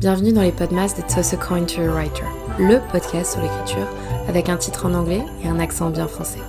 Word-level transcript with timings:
Bienvenue 0.00 0.32
dans 0.32 0.40
les 0.40 0.50
podcasts 0.50 0.96
de 0.96 1.02
Toss 1.14 1.34
a 1.34 1.36
Coin 1.36 1.64
to 1.64 1.82
Writer, 1.82 2.24
le 2.58 2.80
podcast 2.90 3.32
sur 3.32 3.42
l'écriture 3.42 3.86
avec 4.28 4.48
un 4.48 4.56
titre 4.56 4.86
en 4.86 4.94
anglais 4.94 5.22
et 5.44 5.48
un 5.48 5.60
accent 5.60 5.90
bien 5.90 6.08
français. 6.08 6.40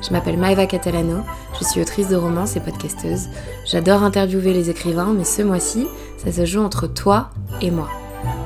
Je 0.00 0.12
m'appelle 0.12 0.38
Maeva 0.38 0.66
Catalano, 0.66 1.24
je 1.58 1.64
suis 1.64 1.80
autrice 1.80 2.06
de 2.06 2.14
romans 2.14 2.46
et 2.46 2.60
podcasteuse. 2.60 3.26
J'adore 3.66 4.04
interviewer 4.04 4.52
les 4.52 4.70
écrivains, 4.70 5.14
mais 5.18 5.24
ce 5.24 5.42
mois-ci, 5.42 5.88
ça 6.24 6.30
se 6.30 6.44
joue 6.46 6.60
entre 6.60 6.86
toi 6.86 7.30
et 7.60 7.72
moi. 7.72 7.88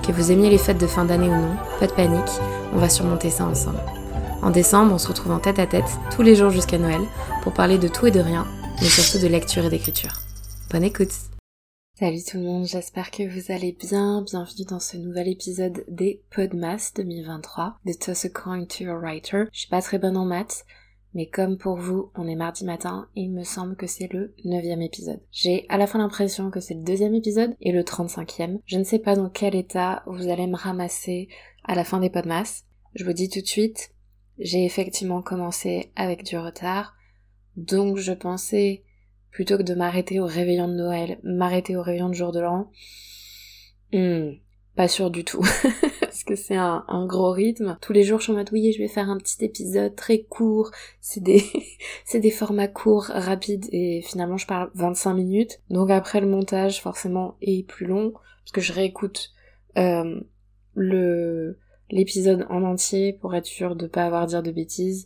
Que 0.07 0.13
vous 0.13 0.33
aimiez 0.33 0.49
les 0.49 0.57
fêtes 0.57 0.81
de 0.81 0.87
fin 0.87 1.05
d'année 1.05 1.29
ou 1.29 1.37
non, 1.37 1.57
pas 1.79 1.87
de 1.87 1.93
panique, 1.93 2.41
on 2.75 2.79
va 2.79 2.89
surmonter 2.89 3.29
ça 3.29 3.45
ensemble. 3.45 3.83
En 4.41 4.49
décembre, 4.49 4.95
on 4.95 4.99
se 4.99 5.09
retrouve 5.09 5.33
en 5.33 5.39
tête 5.39 5.59
à 5.59 5.67
tête 5.67 5.99
tous 6.15 6.23
les 6.23 6.35
jours 6.35 6.49
jusqu'à 6.49 6.79
Noël 6.79 7.03
pour 7.43 7.53
parler 7.53 7.77
de 7.77 7.89
tout 7.89 8.07
et 8.07 8.11
de 8.11 8.21
rien, 8.21 8.47
mais 8.81 8.89
surtout 8.89 9.23
de 9.23 9.29
lecture 9.29 9.67
et 9.67 9.71
d'écriture. 9.71 10.13
Bonne 10.71 10.85
écoute 10.85 11.13
Salut 11.99 12.23
tout 12.29 12.37
le 12.37 12.43
monde, 12.43 12.67
j'espère 12.67 13.11
que 13.11 13.23
vous 13.23 13.51
allez 13.51 13.73
bien. 13.73 14.21
Bienvenue 14.21 14.67
dans 14.69 14.81
ce 14.81 14.99
nouvel 14.99 15.29
épisode 15.29 15.83
des 15.89 16.21
Podmas 16.29 16.93
2023 16.95 17.79
de 17.87 17.95
Toss 17.95 18.27
a 18.27 18.29
Coin 18.29 18.67
to 18.67 18.85
a 18.85 18.99
Writer. 18.99 19.45
Je 19.51 19.61
suis 19.61 19.71
pas 19.71 19.81
très 19.81 19.99
bonne 19.99 20.19
en 20.19 20.27
maths, 20.27 20.67
mais 21.15 21.25
comme 21.25 21.57
pour 21.57 21.77
vous, 21.77 22.11
on 22.15 22.29
est 22.29 22.35
mardi 22.35 22.67
matin 22.67 23.09
et 23.17 23.23
il 23.23 23.33
me 23.33 23.45
semble 23.45 23.77
que 23.77 23.87
c'est 23.87 24.13
le 24.13 24.35
neuvième 24.45 24.83
épisode. 24.83 25.23
J'ai 25.33 25.65
à 25.71 25.79
la 25.79 25.87
fin 25.87 25.99
l'impression 25.99 26.51
que 26.51 26.61
c'est 26.61 26.75
le 26.75 26.83
deuxième 26.85 27.15
épisode 27.15 27.57
et 27.63 27.73
le 27.73 27.81
35e. 27.81 28.59
Je 28.67 28.77
ne 28.77 28.85
sais 28.85 28.99
pas 28.99 29.17
dans 29.17 29.31
quel 29.31 29.55
état 29.55 30.03
vous 30.07 30.29
allez 30.29 30.47
me 30.47 30.57
ramasser 30.57 31.29
à 31.65 31.75
la 31.75 31.85
fin 31.85 31.99
des 31.99 32.11
Podmas. 32.11 32.65
Je 32.95 33.07
vous 33.07 33.15
dis 33.15 33.31
tout 33.31 33.41
de 33.41 33.47
suite, 33.47 33.95
j'ai 34.39 34.67
effectivement 34.67 35.23
commencé 35.23 35.93
avec 35.97 36.25
du 36.25 36.37
retard, 36.37 36.95
donc 37.57 37.97
je 37.97 38.13
pensais 38.13 38.83
plutôt 39.37 39.59
que 39.59 39.63
de 39.63 39.75
m'arrêter 39.75 40.19
au 40.19 40.25
réveillon 40.25 40.67
de 40.67 40.73
Noël, 40.73 41.19
m'arrêter 41.23 41.77
au 41.77 41.83
réveillon 41.83 42.09
de 42.09 42.15
jour 42.15 42.33
de 42.33 42.41
l'an, 42.41 42.71
hmm, 43.93 44.31
pas 44.75 44.89
sûr 44.89 45.11
du 45.11 45.25
tout. 45.25 45.43
Parce 46.01 46.25
que 46.25 46.35
c'est 46.35 46.57
un, 46.57 47.07
gros 47.07 47.33
rythme. 47.33 47.77
Tous 47.83 47.93
les 47.93 48.03
jours, 48.03 48.19
je 48.19 48.25
suis 48.25 48.33
en 48.33 48.37
mode, 48.37 48.49
oui, 48.51 48.73
je 48.73 48.79
vais 48.79 48.89
faire 48.89 49.11
un 49.11 49.19
petit 49.19 49.45
épisode 49.45 49.95
très 49.95 50.21
court. 50.23 50.71
C'est 51.03 51.23
des, 51.23 51.43
formats 52.31 52.67
courts, 52.67 53.11
rapides, 53.11 53.67
et 53.73 54.01
finalement, 54.01 54.39
je 54.39 54.47
parle 54.47 54.71
25 54.73 55.13
minutes. 55.13 55.61
Donc 55.69 55.91
après, 55.91 56.23
le 56.23 56.29
montage, 56.29 56.81
forcément, 56.81 57.37
est 57.43 57.69
plus 57.69 57.85
long, 57.85 58.13
parce 58.13 58.53
que 58.55 58.63
je 58.63 58.73
réécoute, 58.73 59.33
euh, 59.77 60.19
l'épisode 61.91 62.47
en 62.49 62.63
entier 62.63 63.13
pour 63.13 63.35
être 63.35 63.45
sûr 63.45 63.77
de 63.77 63.87
pas 63.87 64.07
avoir 64.07 64.27
dire 64.27 64.43
de 64.43 64.51
bêtises. 64.51 65.05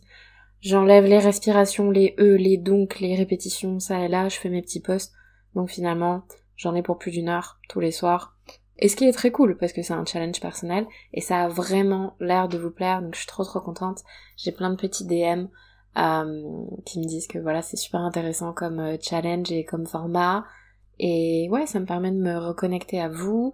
J'enlève 0.61 1.05
les 1.05 1.17
respirations, 1.17 1.89
les 1.89 2.13
e, 2.19 2.35
les 2.35 2.57
donc, 2.57 2.99
les 2.99 3.15
répétitions, 3.15 3.79
ça 3.79 3.99
et 3.99 4.07
là, 4.07 4.29
je 4.29 4.37
fais 4.37 4.49
mes 4.49 4.61
petits 4.61 4.79
posts. 4.79 5.11
Donc 5.55 5.69
finalement, 5.69 6.21
j'en 6.55 6.75
ai 6.75 6.83
pour 6.83 6.99
plus 6.99 7.11
d'une 7.11 7.29
heure 7.29 7.59
tous 7.67 7.79
les 7.79 7.91
soirs. 7.91 8.35
Et 8.77 8.87
ce 8.87 8.95
qui 8.95 9.05
est 9.05 9.11
très 9.11 9.31
cool, 9.31 9.57
parce 9.57 9.73
que 9.73 9.81
c'est 9.81 9.93
un 9.93 10.05
challenge 10.05 10.39
personnel, 10.39 10.87
et 11.13 11.21
ça 11.21 11.43
a 11.43 11.47
vraiment 11.47 12.15
l'air 12.19 12.47
de 12.47 12.57
vous 12.57 12.71
plaire, 12.71 13.01
donc 13.01 13.13
je 13.15 13.19
suis 13.19 13.27
trop 13.27 13.43
trop 13.43 13.59
contente. 13.59 14.03
J'ai 14.37 14.51
plein 14.51 14.69
de 14.69 14.75
petits 14.75 15.05
DM 15.05 15.45
euh, 15.97 16.65
qui 16.85 16.99
me 16.99 17.05
disent 17.05 17.27
que 17.27 17.39
voilà, 17.39 17.61
c'est 17.61 17.77
super 17.77 18.01
intéressant 18.01 18.53
comme 18.53 18.79
euh, 18.79 18.97
challenge 19.01 19.51
et 19.51 19.65
comme 19.65 19.85
format. 19.85 20.45
Et 20.99 21.47
ouais, 21.51 21.65
ça 21.65 21.79
me 21.79 21.85
permet 21.85 22.11
de 22.11 22.17
me 22.17 22.37
reconnecter 22.37 23.01
à 23.01 23.09
vous, 23.09 23.53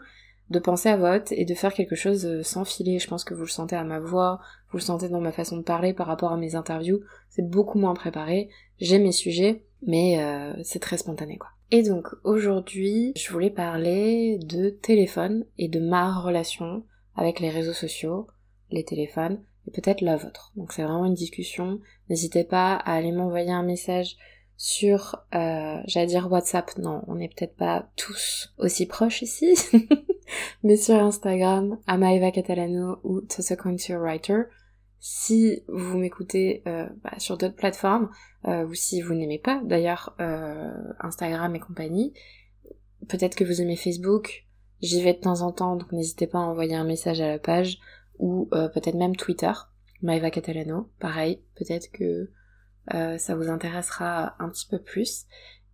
de 0.50 0.60
penser 0.60 0.90
à 0.90 0.98
votre 0.98 1.32
et 1.32 1.46
de 1.46 1.54
faire 1.54 1.74
quelque 1.74 1.96
chose 1.96 2.26
euh, 2.26 2.44
sans 2.44 2.66
filer. 2.66 3.00
Je 3.00 3.08
pense 3.08 3.24
que 3.24 3.34
vous 3.34 3.42
le 3.42 3.48
sentez 3.48 3.76
à 3.76 3.84
ma 3.84 4.00
voix, 4.00 4.40
vous 4.72 4.78
le 4.78 4.84
sentez 4.84 5.10
dans 5.10 5.22
ma 5.22 5.32
façon 5.32 5.58
de 5.58 5.64
parler 5.64 5.94
par 5.94 6.08
rapport 6.08 6.32
à 6.32 6.38
mes 6.38 6.56
interviews. 6.56 7.02
C'est 7.30 7.48
beaucoup 7.48 7.80
moins 7.80 7.94
préparé. 7.94 8.50
J'ai 8.80 9.00
mes 9.00 9.12
sujets, 9.12 9.64
mais 9.86 10.22
euh, 10.22 10.54
c'est 10.64 10.80
très 10.80 10.98
spontané 10.98 11.38
quoi. 11.38 11.50
Et 11.70 11.84
donc 11.84 12.08
aujourd'hui, 12.24 13.12
je 13.18 13.32
voulais 13.32 13.50
parler 13.50 14.38
de 14.38 14.70
téléphone 14.70 15.46
et 15.58 15.68
de 15.68 15.80
ma 15.80 16.18
relation 16.18 16.84
avec 17.16 17.40
les 17.40 17.50
réseaux 17.50 17.74
sociaux, 17.74 18.28
les 18.72 18.86
téléphones 18.86 19.42
et 19.68 19.72
peut-être 19.72 20.02
la 20.02 20.16
vôtre. 20.16 20.54
Donc 20.56 20.72
c'est 20.72 20.84
vraiment 20.84 21.06
une 21.06 21.14
discussion. 21.14 21.80
N'hésitez 22.10 22.46
pas 22.46 22.76
à 22.76 22.94
aller 22.94 23.12
m'envoyer 23.12 23.52
un 23.52 23.64
message 23.64 24.16
sur, 24.56 25.24
euh, 25.36 25.78
j'allais 25.86 26.08
dire 26.08 26.32
WhatsApp, 26.32 26.78
non, 26.78 27.04
on 27.08 27.16
n'est 27.16 27.28
peut-être 27.28 27.56
pas 27.56 27.90
tous 27.96 28.54
aussi 28.58 28.88
proches 28.88 29.22
ici, 29.22 29.54
mais 30.64 30.78
sur 30.78 30.96
Instagram, 30.96 31.78
Amaeva 31.88 32.32
Catalano 32.32 33.00
ou 33.04 33.22
To 33.22 34.00
Writer. 34.00 34.44
Si 35.00 35.64
vous 35.68 35.98
m'écoutez 35.98 36.64
euh, 36.68 36.88
bah, 37.04 37.14
sur 37.20 37.38
d'autres 37.38 37.56
plateformes, 37.56 38.10
euh, 38.48 38.66
ou 38.66 38.74
si 38.74 39.02
vous 39.02 39.14
n'aimez 39.14 39.38
pas 39.40 39.62
d'ailleurs 39.64 40.16
euh, 40.20 40.74
Instagram 41.00 41.56
et 41.56 41.60
compagnie, 41.60 42.14
peut-être 43.08 43.36
que 43.36 43.44
vous 43.44 43.62
aimez 43.62 43.76
Facebook, 43.76 44.46
j'y 44.82 45.02
vais 45.02 45.14
de 45.14 45.20
temps 45.20 45.42
en 45.42 45.52
temps, 45.52 45.76
donc 45.76 45.92
n'hésitez 45.92 46.28
pas 46.28 46.40
à 46.40 46.42
envoyer 46.42 46.76
un 46.76 46.84
message 46.84 47.22
à 47.22 47.28
la 47.28 47.40
page, 47.40 47.80
ou 48.18 48.50
peut-être 48.74 48.96
même 48.96 49.16
Twitter, 49.16 49.52
Maeva 50.02 50.32
Catalano, 50.32 50.90
pareil, 51.00 51.40
peut-être 51.56 51.92
que 51.92 52.32
ça 52.90 53.36
vous 53.36 53.48
intéressera 53.50 54.36
un 54.40 54.50
petit 54.50 54.66
peu 54.68 54.80
plus. 54.80 55.28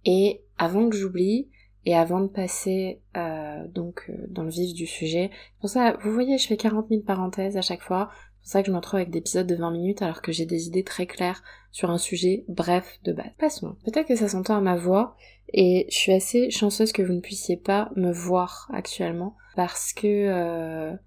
Et 0.03 0.43
avant 0.57 0.89
que 0.89 0.97
j'oublie, 0.97 1.49
et 1.85 1.95
avant 1.95 2.21
de 2.21 2.27
passer 2.27 3.01
euh, 3.17 3.67
donc 3.67 4.05
euh, 4.09 4.13
dans 4.29 4.43
le 4.43 4.49
vif 4.49 4.73
du 4.73 4.85
sujet, 4.85 5.31
pour 5.59 5.69
ça, 5.69 5.97
vous 6.03 6.11
voyez, 6.11 6.37
je 6.37 6.47
fais 6.47 6.57
40 6.57 6.87
000 6.89 7.01
parenthèses 7.01 7.57
à 7.57 7.61
chaque 7.61 7.81
fois. 7.81 8.09
C'est 8.11 8.39
pour 8.41 8.51
ça 8.51 8.61
que 8.61 8.67
je 8.67 8.71
me 8.71 8.77
retrouve 8.77 8.99
avec 8.99 9.09
des 9.09 9.19
épisodes 9.19 9.47
de 9.47 9.55
20 9.55 9.71
minutes 9.71 10.01
alors 10.01 10.21
que 10.21 10.31
j'ai 10.31 10.45
des 10.45 10.67
idées 10.67 10.83
très 10.83 11.05
claires 11.05 11.43
sur 11.71 11.89
un 11.89 11.97
sujet 11.97 12.43
bref 12.47 12.99
de 13.03 13.13
base. 13.13 13.31
Passons. 13.37 13.77
Peut-être 13.85 14.07
que 14.07 14.15
ça 14.15 14.27
s'entend 14.27 14.57
à 14.57 14.61
ma 14.61 14.75
voix 14.75 15.15
et 15.53 15.87
je 15.89 15.95
suis 15.95 16.11
assez 16.11 16.49
chanceuse 16.49 16.91
que 16.91 17.01
vous 17.01 17.13
ne 17.13 17.21
puissiez 17.21 17.57
pas 17.57 17.89
me 17.95 18.11
voir 18.11 18.69
actuellement 18.73 19.35
parce 19.55 19.93
que 19.93 20.97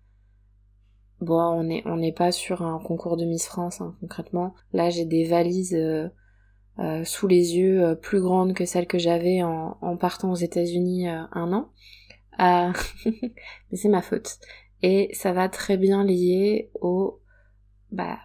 Bon, 1.21 1.41
on 1.41 1.65
n'est 1.65 1.83
on 1.87 1.97
n'est 1.97 2.13
pas 2.13 2.31
sur 2.31 2.63
un 2.63 2.79
concours 2.79 3.17
de 3.17 3.25
Miss 3.25 3.47
France 3.47 3.81
hein, 3.81 3.97
concrètement. 4.01 4.55
Là, 4.73 4.91
j'ai 4.91 5.07
des 5.07 5.25
valises 5.25 5.75
euh, 5.75 6.09
euh, 6.79 7.05
sous 7.05 7.27
les 7.27 7.57
yeux 7.57 7.83
euh, 7.83 7.95
plus 7.95 8.21
grandes 8.21 8.55
que 8.55 8.65
celles 8.65 8.87
que 8.87 8.99
j'avais 8.99 9.43
en, 9.43 9.97
partant 9.97 10.33
aux 10.33 10.37
États-Unis 10.37 11.09
un 11.09 11.53
an. 11.53 11.71
Mais 12.39 13.77
c'est 13.77 13.89
ma 13.89 14.03
faute. 14.03 14.39
Et 14.83 15.11
ça 15.15 15.33
va 15.33 15.49
très 15.49 15.77
bien 15.79 16.05
lier 16.05 16.71
au 16.75 17.21
bah 17.91 18.19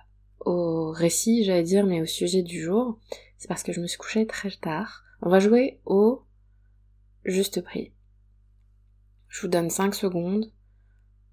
au 0.46 0.92
récit, 0.92 1.44
j'allais 1.44 1.64
dire, 1.64 1.86
mais 1.86 2.02
au 2.02 2.06
sujet 2.06 2.42
du 2.42 2.62
jour. 2.62 3.00
C'est 3.38 3.48
parce 3.48 3.64
que 3.64 3.72
je 3.72 3.80
me 3.80 3.88
suis 3.88 3.98
couchée 3.98 4.26
très 4.26 4.52
tard. 4.52 5.04
On 5.22 5.30
va 5.30 5.40
jouer 5.40 5.80
au 5.86 6.24
juste 7.26 7.62
prix. 7.62 7.94
Je 9.28 9.42
vous 9.42 9.48
donne 9.48 9.70
5 9.70 9.96
secondes 9.96 10.52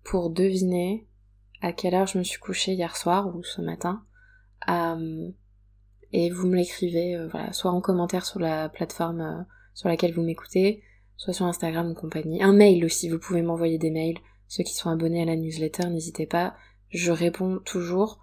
pour 0.05 0.31
deviner 0.31 1.07
à 1.61 1.73
quelle 1.73 1.95
heure 1.95 2.07
je 2.07 2.19
me 2.19 2.23
suis 2.23 2.39
couchée 2.39 2.75
hier 2.75 2.97
soir 2.97 3.35
ou 3.35 3.43
ce 3.43 3.61
matin. 3.61 4.05
Euh, 4.69 5.31
et 6.13 6.31
vous 6.31 6.47
me 6.47 6.57
l'écrivez, 6.57 7.17
euh, 7.17 7.29
voilà, 7.29 7.53
soit 7.53 7.71
en 7.71 7.81
commentaire 7.81 8.25
sur 8.25 8.41
la 8.41 8.69
plateforme 8.69 9.21
euh, 9.21 9.43
sur 9.75 9.89
laquelle 9.89 10.15
vous 10.15 10.23
m'écoutez, 10.23 10.83
soit 11.17 11.33
sur 11.33 11.47
Instagram 11.47 11.91
ou 11.91 11.95
compagnie. 11.95 12.43
Un 12.43 12.53
mail 12.53 12.85
aussi, 12.85 13.09
vous 13.09 13.19
pouvez 13.19 13.43
m'envoyer 13.43 13.79
des 13.79 13.91
mails. 13.91 14.19
Ceux 14.49 14.65
qui 14.65 14.75
sont 14.75 14.91
abonnés 14.91 15.23
à 15.23 15.27
la 15.27 15.37
newsletter, 15.37 15.89
n'hésitez 15.89 16.27
pas. 16.27 16.55
Je 16.91 17.13
réponds 17.13 17.59
toujours. 17.65 18.21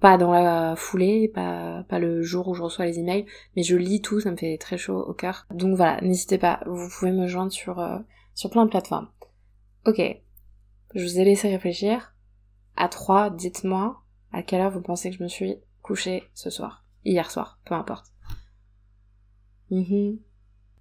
Pas 0.00 0.18
dans 0.18 0.30
la 0.30 0.76
foulée, 0.76 1.28
pas, 1.28 1.84
pas 1.88 1.98
le 1.98 2.20
jour 2.20 2.48
où 2.48 2.54
je 2.54 2.62
reçois 2.62 2.84
les 2.84 2.98
emails, 2.98 3.24
mais 3.56 3.62
je 3.62 3.76
lis 3.76 4.02
tout, 4.02 4.20
ça 4.20 4.30
me 4.30 4.36
fait 4.36 4.58
très 4.58 4.76
chaud 4.76 4.98
au 4.98 5.14
cœur. 5.14 5.46
Donc 5.54 5.74
voilà, 5.74 5.98
n'hésitez 6.02 6.36
pas, 6.36 6.60
vous 6.66 6.90
pouvez 6.90 7.12
me 7.12 7.26
joindre 7.26 7.50
sur, 7.50 7.82
sur 8.34 8.50
plein 8.50 8.66
de 8.66 8.70
plateformes. 8.70 9.08
Ok, 9.86 10.02
je 10.94 11.02
vous 11.02 11.18
ai 11.18 11.24
laissé 11.24 11.48
réfléchir 11.48 12.14
à 12.76 12.88
3, 12.88 13.30
dites-moi 13.30 14.02
à 14.32 14.42
quelle 14.42 14.60
heure 14.60 14.70
vous 14.70 14.82
pensez 14.82 15.10
que 15.10 15.16
je 15.16 15.22
me 15.22 15.28
suis 15.28 15.56
couchée 15.86 16.24
ce 16.34 16.50
soir. 16.50 16.84
Hier 17.04 17.30
soir, 17.30 17.58
peu 17.64 17.74
importe. 17.74 18.06
Mm 19.70 20.16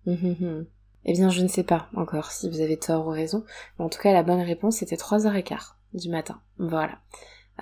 Eh 0.08 1.14
bien, 1.14 1.30
je 1.30 1.42
ne 1.42 1.48
sais 1.48 1.64
pas 1.64 1.88
encore 1.96 2.32
si 2.32 2.50
vous 2.50 2.60
avez 2.60 2.78
tort 2.78 3.08
ou 3.08 3.12
raison. 3.12 3.44
Mais 3.78 3.86
en 3.86 3.90
tout 3.90 4.02
cas, 4.02 4.12
la 4.12 4.24
bonne 4.24 4.42
réponse 4.42 4.82
était 4.82 4.96
3h15 4.96 5.74
du 5.94 6.10
matin. 6.10 6.42
Voilà. 6.58 7.00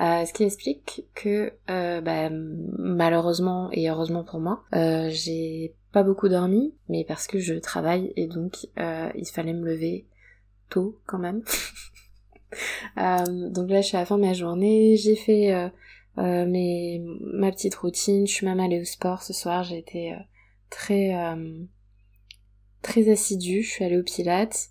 Euh, 0.02 0.26
ce 0.26 0.34
qui 0.34 0.44
explique 0.44 1.06
que 1.14 1.54
euh, 1.70 2.02
bah, 2.02 2.30
malheureusement 2.32 3.70
et 3.72 3.90
heureusement 3.90 4.24
pour 4.24 4.40
moi, 4.40 4.64
euh, 4.74 5.10
j'ai 5.12 5.76
pas 5.92 6.02
beaucoup 6.02 6.30
dormi, 6.30 6.74
mais 6.90 7.06
parce 7.08 7.28
que 7.28 7.38
je 7.38 7.54
travaille 7.54 8.12
et 8.16 8.26
donc 8.26 8.68
il 8.78 9.28
fallait 9.32 9.54
me 9.54 9.66
lever 9.66 10.08
tôt 10.70 10.98
quand 11.06 11.20
même. 11.20 11.44
Donc 12.96 13.70
là, 13.72 13.82
je 13.82 13.88
suis 13.88 13.98
à 13.98 14.02
la 14.02 14.06
fin 14.06 14.18
de 14.18 14.22
ma 14.24 14.34
journée. 14.34 14.96
J'ai 14.96 15.16
fait 15.16 15.72
euh, 16.18 16.46
euh, 16.46 17.18
ma 17.34 17.52
petite 17.52 17.76
routine. 17.76 18.28
Je 18.28 18.34
suis 18.34 18.46
même 18.46 18.60
allée 18.60 18.82
au 18.82 18.86
sport 18.86 19.24
ce 19.24 19.34
soir. 19.34 19.64
J'ai 19.64 19.78
été 19.78 20.16
très 20.70 21.14
très 22.82 23.10
assidue. 23.10 23.64
Je 23.64 23.70
suis 23.70 23.86
allée 23.86 23.98
au 23.98 24.04
Pilates. 24.04 24.70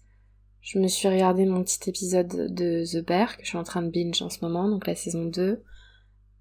Je 0.61 0.79
me 0.79 0.87
suis 0.87 1.09
regardé 1.09 1.45
mon 1.45 1.65
petit 1.65 1.91
épisode 1.91 2.55
de 2.55 2.85
The 2.85 3.05
Bear 3.05 3.37
que 3.37 3.43
je 3.43 3.49
suis 3.49 3.59
en 3.59 3.65
train 3.65 3.83
de 3.83 3.91
binge 3.91 4.23
en 4.23 4.31
ce 4.31 4.39
moment, 4.43 4.69
donc 4.69 4.87
la 4.87 4.95
saison 4.95 5.25
2. 5.25 5.61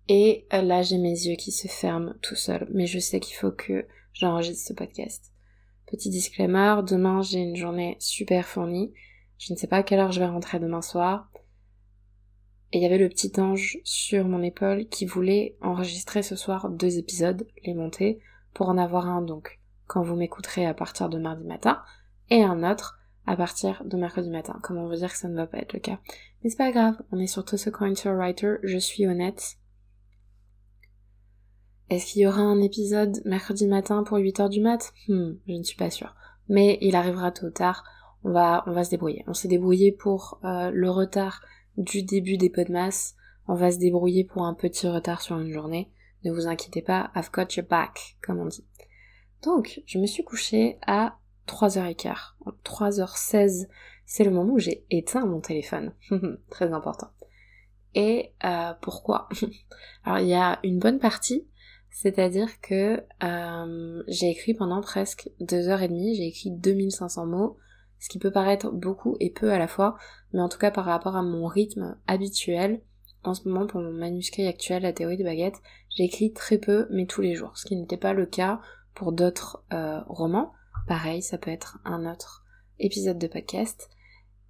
Et 0.10 0.46
là, 0.52 0.84
j'ai 0.84 1.00
mes 1.00 1.10
yeux 1.10 1.36
qui 1.36 1.52
se 1.52 1.68
ferment 1.68 2.14
tout 2.22 2.36
seuls. 2.36 2.68
Mais 2.72 2.86
je 2.86 3.00
sais 3.00 3.20
qu'il 3.20 3.36
faut 3.36 3.52
que 3.52 3.88
j'enregistre 4.14 4.68
ce 4.68 4.74
podcast. 4.74 5.32
Petit 5.88 6.10
disclaimer, 6.10 6.82
demain 6.88 7.22
j'ai 7.22 7.40
une 7.40 7.56
journée 7.56 7.98
super 8.00 8.46
fournie. 8.46 8.94
Je 9.40 9.54
ne 9.54 9.58
sais 9.58 9.68
pas 9.68 9.78
à 9.78 9.84
quelle 9.84 10.00
heure 10.00 10.12
je 10.12 10.20
vais 10.20 10.28
rentrer 10.28 10.60
demain 10.60 10.84
soir. 10.84 11.31
Et 12.74 12.78
il 12.78 12.84
y 12.84 12.86
avait 12.86 12.98
le 12.98 13.10
petit 13.10 13.40
ange 13.40 13.80
sur 13.84 14.26
mon 14.26 14.42
épaule 14.42 14.88
qui 14.88 15.06
voulait 15.06 15.58
enregistrer 15.62 16.24
ce 16.24 16.36
soir 16.36 16.70
deux 16.70 16.98
épisodes, 16.98 17.46
les 17.66 17.74
monter, 17.74 18.20
pour 18.54 18.70
en 18.70 18.78
avoir 18.78 19.08
un 19.08 19.22
donc 19.22 19.60
quand 19.88 20.04
vous 20.04 20.16
m'écouterez 20.16 20.66
à 20.66 20.74
partir 20.74 21.10
de 21.10 21.20
mardi 21.20 21.44
matin, 21.46 21.82
et 22.30 22.44
un 22.44 22.70
autre 22.70 23.00
à 23.28 23.36
partir 23.36 23.84
de 23.86 23.98
mercredi 23.98 24.30
matin. 24.30 24.58
Comment 24.64 24.88
vous 24.88 24.96
dire 24.96 25.12
que 25.12 25.18
ça 25.18 25.28
ne 25.28 25.36
va 25.36 25.48
pas 25.48 25.60
être 25.60 25.74
le 25.74 25.80
cas. 25.80 26.00
Mais 26.44 26.50
c'est 26.50 26.58
pas 26.58 26.72
grave, 26.72 26.96
on 27.12 27.20
est 27.20 27.28
surtout 27.28 27.58
ce 27.58 27.70
coin 27.70 27.94
to 27.94 28.10
writer, 28.10 28.56
je 28.64 28.78
suis 28.78 29.06
honnête. 29.06 29.58
Est-ce 31.90 32.06
qu'il 32.06 32.22
y 32.22 32.28
aura 32.28 32.40
un 32.40 32.62
épisode 32.62 33.22
mercredi 33.26 33.68
matin 33.68 34.04
pour 34.04 34.18
8h 34.18 34.50
du 34.50 34.62
mat? 34.62 34.94
Hmm, 35.10 35.34
Je 35.46 35.54
ne 35.54 35.64
suis 35.64 35.76
pas 35.76 35.90
sûre. 35.90 36.16
Mais 36.48 36.78
il 36.82 36.96
arrivera 36.96 37.32
tôt 37.32 37.48
ou 37.48 37.52
tard, 37.52 37.84
on 38.24 38.32
va, 38.32 38.64
on 38.66 38.72
va 38.72 38.86
se 38.86 38.92
débrouiller. 38.92 39.26
On 39.28 39.34
s'est 39.34 39.50
débrouillé 39.50 39.92
pour 39.92 40.40
euh, 40.46 40.72
le 40.72 40.90
retard 40.90 41.42
du 41.78 42.04
début 42.04 42.38
des 42.38 42.50
podmas, 42.50 43.16
on 43.48 43.56
va 43.56 43.72
se 43.72 43.78
débrouiller 43.78 44.24
pour 44.24 44.46
un 44.46 44.54
petit 44.54 44.88
retard 44.88 45.22
sur 45.22 45.40
une 45.40 45.52
journée. 45.52 45.92
Ne 46.24 46.32
vous 46.32 46.48
inquiétez 46.48 46.82
pas, 46.82 47.12
I've 47.16 47.32
got 47.32 47.48
your 47.56 47.66
back, 47.68 48.18
comme 48.22 48.40
on 48.40 48.46
dit. 48.46 48.66
Donc, 49.44 49.82
je 49.86 49.98
me 49.98 50.06
suis 50.06 50.24
couchée 50.24 50.78
à 50.86 51.18
3h15. 51.48 52.16
3h16, 52.64 53.68
c'est 54.06 54.24
le 54.24 54.32
moment 54.32 54.54
où 54.54 54.60
j'ai 54.60 54.86
éteint 54.90 55.26
mon 55.26 55.42
téléphone. 55.42 55.94
Très 56.50 56.72
important. 56.74 57.10
Et 57.96 58.34
euh, 58.44 58.74
pourquoi? 58.82 59.28
Alors, 60.04 60.20
il 60.20 60.28
y 60.28 60.36
a 60.36 60.60
une 60.64 60.80
bonne 60.80 61.00
partie, 61.00 61.48
c'est-à-dire 61.90 62.62
que 62.62 63.04
euh, 63.24 64.04
j'ai 64.08 64.30
écrit 64.30 64.54
pendant 64.54 64.82
presque 64.82 65.30
2h30, 65.42 66.16
j'ai 66.16 66.28
écrit 66.28 66.52
2500 66.52 67.26
mots, 67.26 67.58
ce 68.02 68.10
qui 68.10 68.20
peut 68.20 68.32
paraître 68.32 68.72
beaucoup 68.72 69.16
et 69.20 69.30
peu 69.30 69.52
à 69.54 69.60
la 69.60 69.68
fois, 69.68 69.96
mais 70.34 70.42
en 70.42 70.50
tout 70.50 70.58
cas 70.58 70.72
par 70.72 70.86
rapport 70.86 71.16
à 71.16 71.22
mon 71.22 71.46
rythme 71.46 71.96
habituel, 72.08 72.82
en 73.24 73.36
ce 73.36 73.48
moment 73.48 73.68
pour 73.68 73.80
mon 73.80 73.94
manuscrit 73.94 74.48
actuel, 74.48 74.82
la 74.82 74.92
théorie 74.92 75.18
des 75.18 75.24
baguettes, 75.24 75.62
j'écris 75.96 76.34
très 76.34 76.58
peu 76.58 76.88
mais 76.90 77.06
tous 77.06 77.22
les 77.22 77.36
jours, 77.36 77.56
ce 77.56 77.66
qui 77.66 77.76
n'était 77.76 77.98
pas 77.98 78.14
le 78.14 78.26
cas 78.26 78.60
pour 78.96 79.12
d'autres 79.12 79.64
euh, 79.72 80.02
romans. 80.08 80.52
Pareil, 80.88 81.22
ça 81.22 81.38
peut 81.38 81.52
être 81.52 81.78
un 81.86 82.12
autre 82.12 82.44
épisode 82.80 83.20
de 83.20 83.28
podcast. 83.28 83.92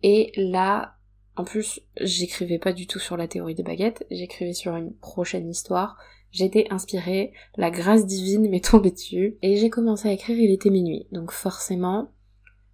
Et 0.01 0.31
là, 0.37 0.95
en 1.35 1.43
plus, 1.43 1.81
j'écrivais 1.99 2.57
pas 2.57 2.71
du 2.71 2.87
tout 2.87 2.99
sur 2.99 3.17
la 3.17 3.27
théorie 3.27 3.55
des 3.55 3.63
baguettes, 3.63 4.05
j'écrivais 4.09 4.53
sur 4.53 4.77
une 4.77 4.93
prochaine 4.93 5.49
histoire. 5.49 5.97
J'étais 6.31 6.67
inspirée, 6.69 7.33
la 7.57 7.69
grâce 7.69 8.05
divine 8.05 8.49
m'est 8.49 8.63
tombée 8.63 8.91
dessus, 8.91 9.37
et 9.41 9.57
j'ai 9.57 9.69
commencé 9.69 10.07
à 10.07 10.13
écrire, 10.13 10.39
il 10.39 10.51
était 10.51 10.69
minuit. 10.69 11.07
Donc 11.11 11.31
forcément, 11.31 12.11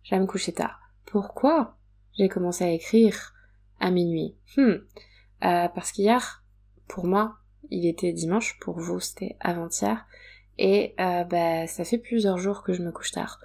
j'allais 0.08 0.22
me 0.22 0.28
coucher 0.28 0.54
tard. 0.54 0.80
Pourquoi? 1.06 1.78
J'ai 2.18 2.30
commencé 2.30 2.64
à 2.64 2.72
écrire 2.72 3.34
à 3.80 3.92
minuit 3.92 4.36
hmm. 4.58 4.62
euh, 4.62 4.78
Parce 5.42 5.92
qu'hier, 5.92 6.44
pour 6.88 7.06
moi, 7.06 7.38
il 7.70 7.86
était 7.86 8.14
dimanche, 8.14 8.58
pour 8.60 8.80
vous 8.80 9.00
c'était 9.00 9.36
avant-hier, 9.40 10.06
et 10.58 10.96
euh, 11.00 11.24
bah, 11.24 11.68
ça 11.68 11.84
fait 11.84 11.98
plusieurs 11.98 12.38
jours 12.38 12.64
que 12.64 12.74
je 12.74 12.82
me 12.82 12.92
couche 12.92 13.12
tard. 13.12 13.40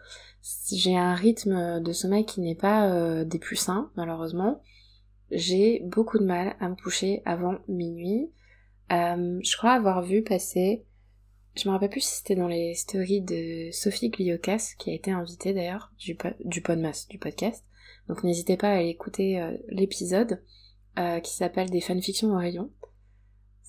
J'ai 0.73 0.97
un 0.97 1.15
rythme 1.15 1.81
de 1.81 1.93
sommeil 1.93 2.25
qui 2.25 2.41
n'est 2.41 2.57
pas 2.57 2.89
euh, 2.89 3.25
des 3.25 3.39
plus 3.39 3.57
sains, 3.57 3.91
malheureusement. 3.97 4.63
J'ai 5.31 5.81
beaucoup 5.85 6.19
de 6.19 6.25
mal 6.25 6.57
à 6.61 6.69
me 6.69 6.75
coucher 6.75 7.23
avant 7.25 7.59
minuit. 7.69 8.31
Euh, 8.91 9.39
je 9.43 9.57
crois 9.57 9.73
avoir 9.73 10.03
vu 10.03 10.23
passer, 10.23 10.85
je 11.57 11.69
me 11.69 11.73
rappelle 11.73 11.91
plus 11.91 12.01
si 12.01 12.17
c'était 12.17 12.35
dans 12.35 12.49
les 12.49 12.75
stories 12.75 13.23
de 13.23 13.71
Sophie 13.73 14.11
Gliocas, 14.11 14.75
qui 14.79 14.91
a 14.91 14.95
été 14.95 15.11
invitée 15.11 15.53
d'ailleurs, 15.53 15.93
du, 15.99 16.17
du 16.45 16.63
Podmas, 16.63 17.07
du 17.09 17.19
podcast. 17.19 17.65
Donc 18.09 18.25
n'hésitez 18.25 18.57
pas 18.57 18.69
à 18.69 18.77
aller 18.79 18.89
écouter 18.89 19.41
euh, 19.41 19.57
l'épisode 19.69 20.43
qui 21.23 21.33
s'appelle 21.33 21.71
Des 21.71 21.81
fanfictions 21.81 22.35
au 22.35 22.37
rayon 22.37 22.71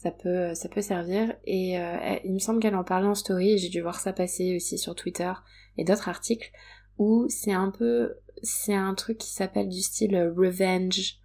ça 0.03 0.11
peut, 0.11 0.53
ça 0.53 0.67
peut 0.67 0.81
servir. 0.81 1.33
Et 1.45 1.79
euh, 1.79 2.17
il 2.25 2.33
me 2.33 2.39
semble 2.39 2.59
qu'elle 2.59 2.75
en 2.75 2.83
parlait 2.83 3.07
en 3.07 3.15
story, 3.15 3.57
j'ai 3.57 3.69
dû 3.69 3.81
voir 3.81 3.99
ça 3.99 4.11
passer 4.11 4.55
aussi 4.55 4.77
sur 4.77 4.95
Twitter 4.95 5.31
et 5.77 5.85
d'autres 5.85 6.09
articles, 6.09 6.51
où 6.97 7.25
c'est 7.29 7.53
un 7.53 7.71
peu, 7.71 8.15
c'est 8.43 8.75
un 8.75 8.93
truc 8.95 9.17
qui 9.17 9.31
s'appelle 9.31 9.69
du 9.69 9.81
style 9.81 10.15
revenge 10.35 11.19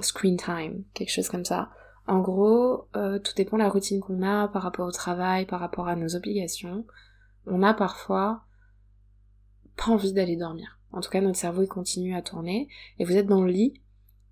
screen 0.00 0.36
time, 0.36 0.82
quelque 0.94 1.12
chose 1.12 1.28
comme 1.28 1.44
ça. 1.44 1.70
En 2.06 2.20
gros, 2.20 2.86
euh, 2.94 3.18
tout 3.18 3.32
dépend 3.36 3.56
de 3.56 3.62
la 3.62 3.68
routine 3.68 4.00
qu'on 4.00 4.22
a 4.22 4.48
par 4.48 4.62
rapport 4.62 4.86
au 4.86 4.92
travail, 4.92 5.46
par 5.46 5.60
rapport 5.60 5.88
à 5.88 5.96
nos 5.96 6.14
obligations. 6.14 6.86
On 7.46 7.62
a 7.62 7.74
parfois 7.74 8.42
pas 9.76 9.90
envie 9.90 10.12
d'aller 10.12 10.36
dormir. 10.36 10.78
En 10.92 11.00
tout 11.00 11.10
cas, 11.10 11.20
notre 11.20 11.38
cerveau 11.38 11.62
il 11.62 11.68
continue 11.68 12.14
à 12.14 12.22
tourner 12.22 12.68
et 12.98 13.04
vous 13.04 13.16
êtes 13.16 13.26
dans 13.26 13.42
le 13.42 13.50
lit 13.50 13.80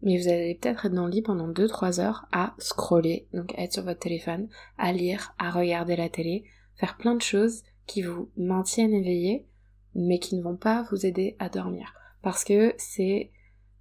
mais 0.05 0.19
vous 0.19 0.29
allez 0.29 0.55
peut-être 0.55 0.87
être 0.87 0.95
dans 0.95 1.07
le 1.07 1.11
lit 1.11 1.23
pendant 1.23 1.49
2-3 1.49 1.99
heures 2.01 2.27
à 2.31 2.55
scroller, 2.59 3.27
donc 3.33 3.55
être 3.59 3.73
sur 3.73 3.85
votre 3.85 4.01
téléphone, 4.01 4.49
à 4.77 4.93
lire, 4.93 5.35
à 5.39 5.51
regarder 5.51 5.97
la 5.97 6.11
télé, 6.11 6.45
faire 6.77 6.99
plein 6.99 7.15
de 7.15 7.23
choses 7.23 7.63
qui 7.87 8.03
vous 8.03 8.29
maintiennent 8.37 8.93
éveillé, 8.93 9.47
mais 9.95 10.19
qui 10.19 10.37
ne 10.37 10.43
vont 10.43 10.57
pas 10.57 10.83
vous 10.91 11.07
aider 11.07 11.37
à 11.39 11.49
dormir. 11.49 11.95
Parce 12.23 12.45
que 12.45 12.75
c'est 12.77 13.31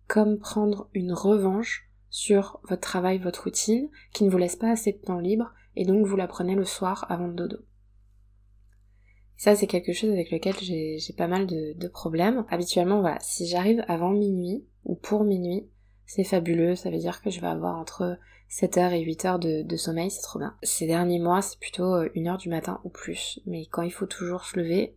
comme 0.08 0.40
prendre 0.40 0.90
une 0.94 1.12
revanche 1.12 1.90
sur 2.14 2.60
votre 2.70 2.82
travail, 2.82 3.18
votre 3.18 3.46
routine, 3.46 3.90
qui 4.14 4.24
ne 4.24 4.30
vous 4.30 4.38
laisse 4.38 4.56
pas 4.56 4.70
assez 4.70 4.92
de 4.92 5.00
temps 5.00 5.18
libre, 5.18 5.52
et 5.76 5.84
donc 5.84 6.06
vous 6.06 6.16
la 6.16 6.28
prenez 6.28 6.54
le 6.54 6.64
soir 6.64 7.08
avant 7.10 7.26
le 7.26 7.34
dodo. 7.34 7.58
Ça, 9.36 9.56
c'est 9.56 9.66
quelque 9.66 9.94
chose 9.94 10.12
avec 10.12 10.30
lequel 10.30 10.54
j'ai 10.60 11.00
pas 11.18 11.28
mal 11.28 11.48
de, 11.48 11.88
problèmes. 11.88 12.46
Habituellement, 12.50 13.02
voilà, 13.02 13.18
si 13.20 13.48
j'arrive 13.48 13.84
avant 13.88 14.12
minuit, 14.12 14.64
ou 14.86 14.94
pour 14.94 15.24
minuit, 15.24 15.68
c'est 16.06 16.24
fabuleux, 16.24 16.76
ça 16.76 16.92
veut 16.92 17.00
dire 17.00 17.20
que 17.20 17.32
je 17.32 17.42
vais 17.42 17.48
avoir 17.48 17.80
entre 17.80 18.20
7h 18.48 18.92
et 18.92 19.04
8h 19.04 19.66
de, 19.66 19.76
sommeil, 19.76 20.12
c'est 20.12 20.22
trop 20.22 20.38
bien. 20.38 20.56
Ces 20.62 20.86
derniers 20.86 21.20
mois, 21.20 21.42
c'est 21.42 21.60
plutôt 21.60 22.04
1h 22.04 22.34
euh, 22.36 22.38
du 22.38 22.50
matin 22.50 22.80
ou 22.84 22.90
plus, 22.90 23.40
mais 23.48 23.66
quand 23.66 23.82
il 23.82 23.92
faut 23.92 24.06
toujours 24.06 24.46
se 24.46 24.60
lever, 24.60 24.96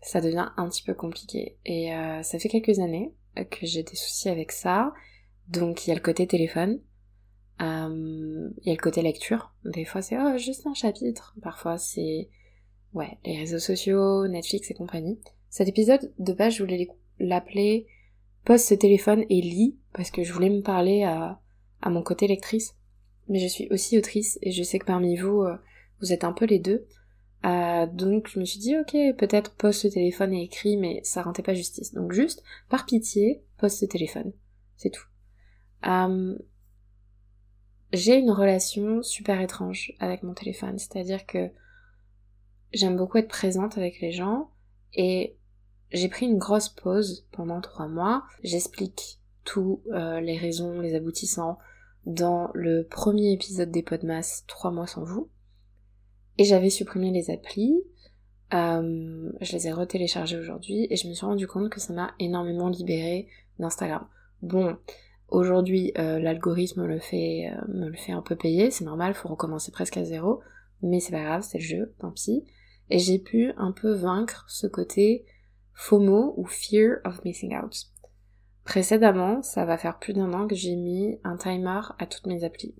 ça 0.00 0.22
devient 0.22 0.48
un 0.56 0.70
petit 0.70 0.84
peu 0.84 0.94
compliqué. 0.94 1.58
Et 1.66 1.94
euh, 1.94 2.22
ça 2.22 2.38
fait 2.38 2.48
quelques 2.48 2.78
années 2.78 3.12
que 3.50 3.66
j'ai 3.66 3.82
des 3.82 3.94
soucis 3.94 4.30
avec 4.30 4.52
ça, 4.52 4.94
donc 5.48 5.86
il 5.86 5.90
y 5.90 5.92
a 5.92 5.96
le 5.96 6.00
côté 6.00 6.26
téléphone, 6.26 6.80
euh, 7.60 8.50
il 8.62 8.66
y 8.66 8.70
a 8.70 8.74
le 8.74 8.80
côté 8.80 9.02
lecture, 9.02 9.52
des 9.64 9.84
fois 9.84 10.02
c'est 10.02 10.16
oh, 10.18 10.38
juste 10.38 10.66
un 10.66 10.74
chapitre, 10.74 11.34
parfois 11.42 11.78
c'est 11.78 12.28
ouais, 12.94 13.18
les 13.24 13.36
réseaux 13.36 13.58
sociaux, 13.58 14.26
Netflix 14.28 14.70
et 14.70 14.74
compagnie. 14.74 15.18
Cet 15.50 15.68
épisode 15.68 16.12
de 16.18 16.32
base, 16.32 16.54
je 16.54 16.62
voulais 16.62 16.88
l'appeler 17.18 17.86
pose 18.44 18.62
ce 18.62 18.74
téléphone 18.74 19.24
et 19.28 19.42
lis, 19.42 19.76
parce 19.92 20.10
que 20.10 20.22
je 20.22 20.32
voulais 20.32 20.50
me 20.50 20.62
parler 20.62 21.02
à, 21.02 21.38
à 21.82 21.90
mon 21.90 22.02
côté 22.02 22.26
lectrice. 22.26 22.74
Mais 23.28 23.40
je 23.40 23.46
suis 23.46 23.68
aussi 23.70 23.98
autrice, 23.98 24.38
et 24.40 24.52
je 24.52 24.62
sais 24.62 24.78
que 24.78 24.86
parmi 24.86 25.16
vous, 25.16 25.42
euh, 25.42 25.56
vous 26.00 26.14
êtes 26.14 26.24
un 26.24 26.32
peu 26.32 26.46
les 26.46 26.58
deux. 26.58 26.86
Euh, 27.44 27.86
donc 27.86 28.28
je 28.28 28.40
me 28.40 28.46
suis 28.46 28.58
dit, 28.58 28.74
ok, 28.76 28.96
peut-être 29.18 29.54
pose 29.54 29.76
ce 29.76 29.88
téléphone 29.88 30.32
et 30.32 30.44
écris, 30.44 30.78
mais 30.78 31.00
ça 31.04 31.22
rendait 31.22 31.42
pas 31.42 31.52
justice. 31.52 31.92
Donc 31.92 32.12
juste, 32.12 32.42
par 32.70 32.86
pitié, 32.86 33.42
pose 33.58 33.72
ce 33.72 33.84
téléphone. 33.84 34.32
C'est 34.76 34.90
tout. 34.90 35.04
J'ai 37.92 38.16
une 38.16 38.30
relation 38.30 39.02
super 39.02 39.40
étrange 39.40 39.94
avec 39.98 40.22
mon 40.22 40.34
téléphone, 40.34 40.78
c'est-à-dire 40.78 41.24
que 41.26 41.50
j'aime 42.72 42.96
beaucoup 42.96 43.18
être 43.18 43.28
présente 43.28 43.78
avec 43.78 44.00
les 44.00 44.12
gens, 44.12 44.50
et 44.94 45.36
j'ai 45.90 46.08
pris 46.08 46.26
une 46.26 46.38
grosse 46.38 46.68
pause 46.68 47.26
pendant 47.32 47.60
trois 47.60 47.88
mois. 47.88 48.24
J'explique 48.42 49.20
tous 49.44 49.82
euh, 49.92 50.20
les 50.20 50.36
raisons, 50.36 50.80
les 50.80 50.94
aboutissants 50.94 51.58
dans 52.04 52.50
le 52.52 52.86
premier 52.86 53.32
épisode 53.32 53.70
des 53.70 53.82
Podmas, 53.82 54.44
trois 54.46 54.70
mois 54.70 54.86
sans 54.86 55.04
vous. 55.04 55.30
Et 56.36 56.44
j'avais 56.44 56.70
supprimé 56.70 57.10
les 57.10 57.30
applis. 57.30 57.82
Je 58.52 59.52
les 59.52 59.66
ai 59.66 59.72
retéléchargées 59.72 60.38
aujourd'hui 60.38 60.86
et 60.90 60.96
je 60.96 61.08
me 61.08 61.14
suis 61.14 61.26
rendu 61.26 61.46
compte 61.46 61.70
que 61.70 61.80
ça 61.80 61.92
m'a 61.92 62.14
énormément 62.18 62.68
libéré 62.68 63.28
d'Instagram. 63.58 64.06
Bon, 64.42 64.76
aujourd'hui 65.28 65.92
euh, 65.98 66.18
l'algorithme 66.18 66.98
fait 67.00 67.50
me 67.68 67.88
le 67.88 67.96
fait 67.96 68.12
un 68.12 68.22
peu 68.22 68.36
payer, 68.36 68.70
c'est 68.70 68.84
normal, 68.84 69.14
faut 69.14 69.28
recommencer 69.28 69.70
presque 69.70 69.96
à 69.96 70.04
zéro, 70.04 70.40
mais 70.82 71.00
c'est 71.00 71.12
pas 71.12 71.22
grave, 71.22 71.42
c'est 71.42 71.58
le 71.58 71.64
jeu, 71.64 71.94
tant 71.98 72.10
pis. 72.10 72.44
Et 72.90 72.98
j'ai 72.98 73.18
pu 73.18 73.52
un 73.56 73.72
peu 73.72 73.92
vaincre 73.92 74.44
ce 74.48 74.66
côté 74.66 75.26
FOMO 75.74 76.34
ou 76.36 76.46
Fear 76.46 76.98
of 77.04 77.24
Missing 77.24 77.56
Out. 77.56 77.86
Précédemment, 78.64 79.42
ça 79.42 79.64
va 79.64 79.78
faire 79.78 79.98
plus 79.98 80.12
d'un 80.12 80.32
an 80.32 80.46
que 80.46 80.54
j'ai 80.54 80.76
mis 80.76 81.18
un 81.24 81.36
timer 81.36 81.80
à 81.98 82.06
toutes 82.06 82.26
mes 82.26 82.44
applis. 82.44 82.74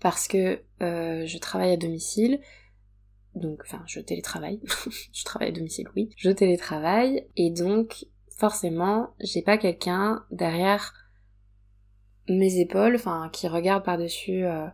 Parce 0.00 0.28
que 0.28 0.60
euh, 0.82 1.26
je 1.26 1.38
travaille 1.38 1.72
à 1.72 1.76
domicile, 1.76 2.40
donc 3.34 3.62
enfin 3.64 3.82
je 3.86 4.00
télétravaille, 4.00 4.60
je 5.12 5.24
travaille 5.24 5.48
à 5.48 5.52
domicile 5.52 5.88
oui, 5.94 6.10
je 6.16 6.30
télétravaille 6.30 7.26
et 7.36 7.50
donc 7.50 8.06
forcément 8.36 9.14
j'ai 9.20 9.42
pas 9.42 9.58
quelqu'un 9.58 10.24
derrière 10.30 10.92
mes 12.28 12.58
épaules, 12.58 12.94
enfin 12.94 13.30
qui 13.32 13.48
regarde 13.48 13.84
par-dessus 13.84 14.44
euh, 14.44 14.66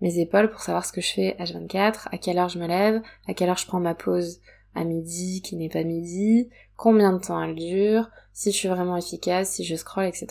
mes 0.00 0.18
épaules 0.18 0.50
pour 0.50 0.60
savoir 0.60 0.84
ce 0.84 0.92
que 0.92 1.00
je 1.00 1.12
fais 1.12 1.36
H24, 1.38 2.08
à 2.10 2.18
quelle 2.18 2.38
heure 2.38 2.48
je 2.48 2.58
me 2.58 2.66
lève, 2.66 3.02
à 3.28 3.34
quelle 3.34 3.48
heure 3.48 3.58
je 3.58 3.66
prends 3.66 3.80
ma 3.80 3.94
pause 3.94 4.40
à 4.74 4.84
midi, 4.84 5.42
qui 5.42 5.56
n'est 5.56 5.68
pas 5.68 5.82
midi, 5.82 6.48
combien 6.76 7.12
de 7.12 7.18
temps 7.18 7.42
elle 7.42 7.56
dure, 7.56 8.08
si 8.32 8.52
je 8.52 8.56
suis 8.56 8.68
vraiment 8.68 8.96
efficace, 8.96 9.50
si 9.50 9.64
je 9.64 9.74
scroll, 9.74 10.06
etc. 10.06 10.28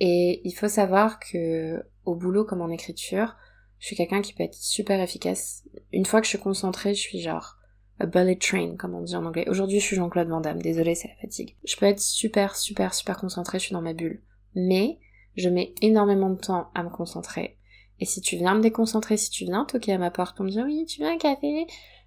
Et 0.00 0.40
il 0.44 0.52
faut 0.52 0.68
savoir 0.68 1.20
que 1.20 1.82
au 2.04 2.16
boulot 2.16 2.44
comme 2.44 2.60
en 2.60 2.70
écriture, 2.70 3.36
je 3.78 3.86
suis 3.86 3.96
quelqu'un 3.96 4.22
qui 4.22 4.32
peut 4.32 4.44
être 4.44 4.54
super 4.54 5.00
efficace. 5.00 5.64
Une 5.92 6.06
fois 6.06 6.20
que 6.20 6.26
je 6.26 6.30
suis 6.30 6.38
concentrée, 6.38 6.94
je 6.94 7.00
suis 7.00 7.20
genre 7.20 7.58
a 7.98 8.06
bullet 8.06 8.36
train, 8.36 8.76
comme 8.76 8.94
on 8.94 9.02
dit 9.02 9.14
en 9.14 9.24
anglais. 9.24 9.48
Aujourd'hui, 9.48 9.78
je 9.78 9.84
suis 9.84 9.96
Jean-Claude 9.96 10.28
Van 10.28 10.40
Damme. 10.40 10.60
Désolée, 10.60 10.94
c'est 10.94 11.08
la 11.08 11.16
fatigue. 11.20 11.56
Je 11.64 11.76
peux 11.76 11.86
être 11.86 12.00
super, 12.00 12.56
super, 12.56 12.94
super 12.94 13.16
concentrée. 13.16 13.58
Je 13.58 13.64
suis 13.64 13.72
dans 13.72 13.82
ma 13.82 13.92
bulle. 13.92 14.22
Mais 14.54 14.98
je 15.36 15.48
mets 15.48 15.74
énormément 15.80 16.30
de 16.30 16.38
temps 16.38 16.70
à 16.74 16.82
me 16.82 16.90
concentrer. 16.90 17.58
Et 18.00 18.04
si 18.04 18.20
tu 18.20 18.36
viens 18.36 18.54
me 18.54 18.60
déconcentrer, 18.60 19.16
si 19.16 19.30
tu 19.30 19.44
viens 19.44 19.64
toquer 19.64 19.92
à 19.92 19.98
ma 19.98 20.10
porte 20.10 20.36
pour 20.36 20.44
me 20.44 20.50
dire 20.50 20.64
oui, 20.64 20.84
tu 20.86 21.00
veux 21.00 21.08
un 21.08 21.18
café? 21.18 21.66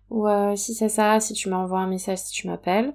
Ou 0.10 0.28
euh, 0.28 0.56
si 0.56 0.74
c'est 0.74 0.90
ça, 0.90 1.20
si 1.20 1.34
tu 1.34 1.50
m'envoies 1.50 1.80
un 1.80 1.88
message, 1.88 2.20
si 2.20 2.32
tu 2.32 2.48
m'appelles, 2.48 2.94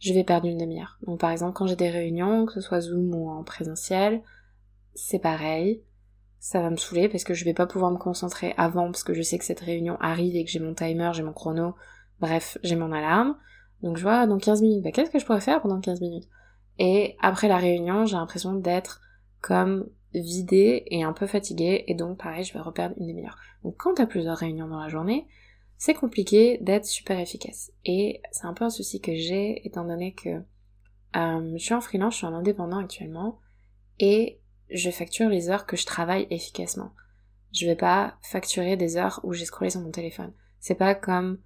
je 0.00 0.12
vais 0.12 0.24
perdre 0.24 0.46
une 0.46 0.58
demi-heure. 0.58 0.98
Donc 1.06 1.20
par 1.20 1.30
exemple, 1.30 1.52
quand 1.52 1.66
j'ai 1.66 1.76
des 1.76 1.90
réunions, 1.90 2.46
que 2.46 2.54
ce 2.54 2.60
soit 2.60 2.80
Zoom 2.80 3.14
ou 3.14 3.28
en 3.28 3.44
présentiel, 3.44 4.22
c'est 4.94 5.18
pareil. 5.18 5.82
Ça 6.40 6.60
va 6.60 6.70
me 6.70 6.76
saouler 6.76 7.08
parce 7.08 7.24
que 7.24 7.34
je 7.34 7.44
vais 7.44 7.54
pas 7.54 7.66
pouvoir 7.66 7.90
me 7.90 7.98
concentrer 7.98 8.54
avant 8.56 8.86
parce 8.86 9.02
que 9.02 9.12
je 9.12 9.22
sais 9.22 9.38
que 9.38 9.44
cette 9.44 9.60
réunion 9.60 9.96
arrive 10.00 10.36
et 10.36 10.44
que 10.44 10.50
j'ai 10.50 10.60
mon 10.60 10.74
timer, 10.74 11.10
j'ai 11.12 11.22
mon 11.22 11.32
chrono, 11.32 11.74
bref, 12.20 12.58
j'ai 12.62 12.76
mon 12.76 12.92
alarme. 12.92 13.36
Donc 13.82 13.96
je 13.96 14.02
vois 14.02 14.26
dans 14.26 14.38
15 14.38 14.62
minutes, 14.62 14.82
bah, 14.82 14.92
qu'est-ce 14.92 15.10
que 15.10 15.18
je 15.18 15.26
pourrais 15.26 15.40
faire 15.40 15.60
pendant 15.60 15.80
15 15.80 16.00
minutes? 16.00 16.28
Et 16.78 17.16
après 17.20 17.48
la 17.48 17.56
réunion, 17.56 18.06
j'ai 18.06 18.16
l'impression 18.16 18.54
d'être 18.54 19.00
comme 19.40 19.88
vidée 20.14 20.84
et 20.86 21.02
un 21.02 21.12
peu 21.12 21.26
fatiguée 21.26 21.84
et 21.86 21.94
donc 21.94 22.18
pareil, 22.18 22.44
je 22.44 22.52
vais 22.52 22.60
reperdre 22.60 22.94
une 22.98 23.08
demi-heure. 23.08 23.38
Donc 23.62 23.76
quand 23.76 23.94
t'as 23.94 24.06
plusieurs 24.06 24.36
réunions 24.36 24.68
dans 24.68 24.80
la 24.80 24.88
journée, 24.88 25.26
c'est 25.76 25.94
compliqué 25.94 26.58
d'être 26.60 26.86
super 26.86 27.18
efficace. 27.18 27.72
Et 27.84 28.20
c'est 28.32 28.46
un 28.46 28.54
peu 28.54 28.64
un 28.64 28.70
souci 28.70 29.00
que 29.00 29.14
j'ai 29.14 29.66
étant 29.66 29.84
donné 29.84 30.12
que 30.12 30.42
euh, 31.16 31.52
je 31.56 31.62
suis 31.62 31.74
en 31.74 31.80
freelance, 31.80 32.14
je 32.14 32.18
suis 32.18 32.26
en 32.26 32.34
indépendant 32.34 32.78
actuellement 32.78 33.38
et 33.98 34.40
je 34.70 34.90
facture 34.90 35.28
les 35.28 35.50
heures 35.50 35.66
que 35.66 35.76
je 35.76 35.86
travaille 35.86 36.26
efficacement. 36.30 36.92
Je 37.52 37.66
vais 37.66 37.76
pas 37.76 38.18
facturer 38.22 38.76
des 38.76 38.96
heures 38.96 39.20
où 39.22 39.32
j'ai 39.32 39.46
scrollé 39.46 39.70
sur 39.70 39.80
mon 39.80 39.90
téléphone. 39.90 40.32
C'est 40.60 40.74
pas 40.74 40.94
comme 40.94 41.38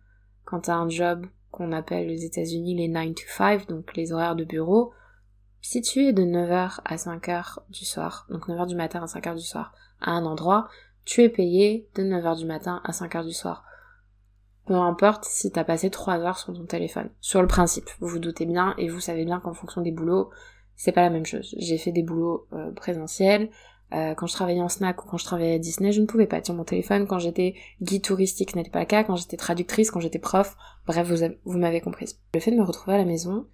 quand 0.45 0.63
t'as 0.63 0.75
un 0.75 0.89
job 0.89 1.27
qu'on 1.51 1.71
appelle 1.71 2.11
aux 2.11 2.15
États-Unis 2.15 2.75
les 2.75 2.89
9 2.89 3.15
to 3.15 3.23
5, 3.29 3.69
donc 3.69 3.95
les 3.95 4.13
horaires 4.13 4.35
de 4.35 4.45
bureau. 4.45 4.93
Si 5.65 5.81
tu 5.81 6.05
es 6.05 6.13
de 6.13 6.25
9h 6.25 6.81
à 6.85 6.97
5h 6.97 7.61
du 7.71 7.85
soir, 7.85 8.27
donc 8.29 8.49
9h 8.49 8.67
du 8.67 8.75
matin 8.75 9.01
à 9.01 9.07
5h 9.07 9.37
du 9.37 9.45
soir, 9.45 9.73
à 10.01 10.11
un 10.11 10.27
endroit, 10.27 10.69
tu 11.05 11.23
es 11.23 11.29
payé 11.29 11.89
de 11.95 12.03
9h 12.03 12.39
du 12.39 12.47
matin 12.47 12.81
à 12.85 12.91
5h 12.91 13.25
du 13.25 13.33
soir. 13.33 13.65
Peu 14.67 14.75
importe 14.75 15.25
si 15.25 15.53
t'as 15.53 15.63
passé 15.63 15.89
3 15.89 16.19
heures 16.19 16.39
sur 16.39 16.53
ton 16.53 16.67
téléphone. 16.67 17.11
Sur 17.21 17.41
le 17.41 17.47
principe, 17.47 17.89
vous 18.01 18.09
vous 18.09 18.19
doutez 18.19 18.45
bien 18.45 18.75
et 18.77 18.89
vous 18.89 18.99
savez 18.99 19.25
bien 19.25 19.39
qu'en 19.39 19.55
fonction 19.55 19.83
des 19.83 19.93
boulots, 19.93 20.31
c'est 20.75 20.91
pas 20.91 21.03
la 21.03 21.11
même 21.11 21.27
chose. 21.27 21.55
J'ai 21.57 21.79
fait 21.79 21.93
des 21.93 22.03
boulots 22.03 22.49
euh, 22.53 22.73
présentiels. 22.73 23.49
Euh, 23.93 24.15
quand 24.15 24.27
je 24.27 24.33
travaillais 24.33 24.63
en 24.63 24.69
snack 24.69 25.05
ou 25.05 25.09
quand 25.09 25.19
je 25.19 25.25
travaillais 25.25 25.55
à 25.55 25.59
Disney, 25.61 25.93
je 25.93 26.01
ne 26.01 26.07
pouvais 26.07 26.27
pas 26.27 26.43
sur 26.43 26.55
mon 26.55 26.65
téléphone. 26.65 27.07
Quand 27.07 27.21
j'étais 27.21 27.55
guide 27.81 28.03
touristique, 28.03 28.51
ce 28.51 28.57
n'était 28.57 28.71
pas 28.71 28.81
le 28.81 28.87
cas. 28.87 29.05
Quand 29.05 29.15
j'étais 29.15 29.37
traductrice, 29.37 29.93
quand 29.93 30.01
j'étais 30.01 30.19
prof, 30.19 30.57
bref, 30.87 31.09
vous, 31.09 31.25
vous 31.45 31.59
m'avez 31.59 31.81
comprise. 31.81 32.19
Le 32.35 32.41
fait 32.41 32.51
de 32.51 32.57
me 32.57 32.65
retrouver 32.65 32.95
à 32.95 32.99
la 32.99 33.05
maison, 33.05 33.47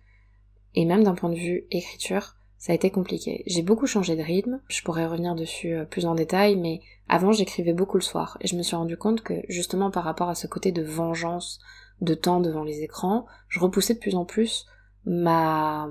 et 0.75 0.85
même 0.85 1.05
d'un 1.05 1.15
point 1.15 1.31
de 1.31 1.37
vue 1.37 1.67
écriture, 1.71 2.37
ça 2.59 2.73
a 2.73 2.75
été 2.75 2.91
compliqué. 2.91 3.45
J'ai 3.47 3.63
beaucoup 3.63 3.87
changé 3.87 4.17
de 4.17 4.23
rythme, 4.23 4.61
je 4.69 4.83
pourrais 4.83 5.07
revenir 5.07 5.35
dessus 5.35 5.75
euh, 5.75 5.85
plus 5.85 6.07
en 6.07 6.15
détail, 6.15 6.57
mais 6.57 6.81
avant 7.09 7.33
j'écrivais 7.33 7.73
beaucoup 7.73 7.97
le 7.97 8.03
soir, 8.03 8.37
et 8.41 8.49
je 8.49 8.57
me 8.57 8.63
suis 8.63 8.77
rendu 8.77 8.97
compte 8.97 9.23
que 9.23 9.35
justement 9.49 9.91
par 9.91 10.05
rapport 10.05 10.29
à 10.29 10.35
ce 10.35 10.47
côté 10.47 10.73
de 10.73 10.83
vengeance, 10.83 11.61
de 12.01 12.15
temps 12.15 12.41
devant 12.41 12.65
les 12.65 12.83
écrans, 12.83 13.27
je 13.49 13.61
repoussais 13.61 13.95
de 13.95 13.99
plus 13.99 14.15
en 14.15 14.25
plus 14.25 14.67
ma 15.05 15.89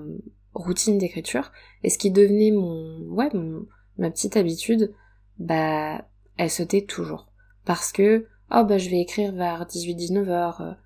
routine 0.54 0.98
d'écriture, 0.98 1.52
et 1.84 1.90
ce 1.90 1.98
qui 1.98 2.12
devenait 2.12 2.52
mon, 2.52 3.00
ouais, 3.10 3.30
ma 3.98 4.12
petite 4.12 4.38
habitude, 4.38 4.94
bah, 5.40 6.06
elle 6.38 6.50
sautait 6.50 6.86
toujours. 6.86 7.28
Parce 7.66 7.92
que, 7.92 8.28
oh 8.52 8.64
bah 8.64 8.78
je 8.78 8.90
vais 8.90 9.00
écrire 9.00 9.34
vers 9.34 9.66
18-19 9.66 10.30
heures, 10.30 10.78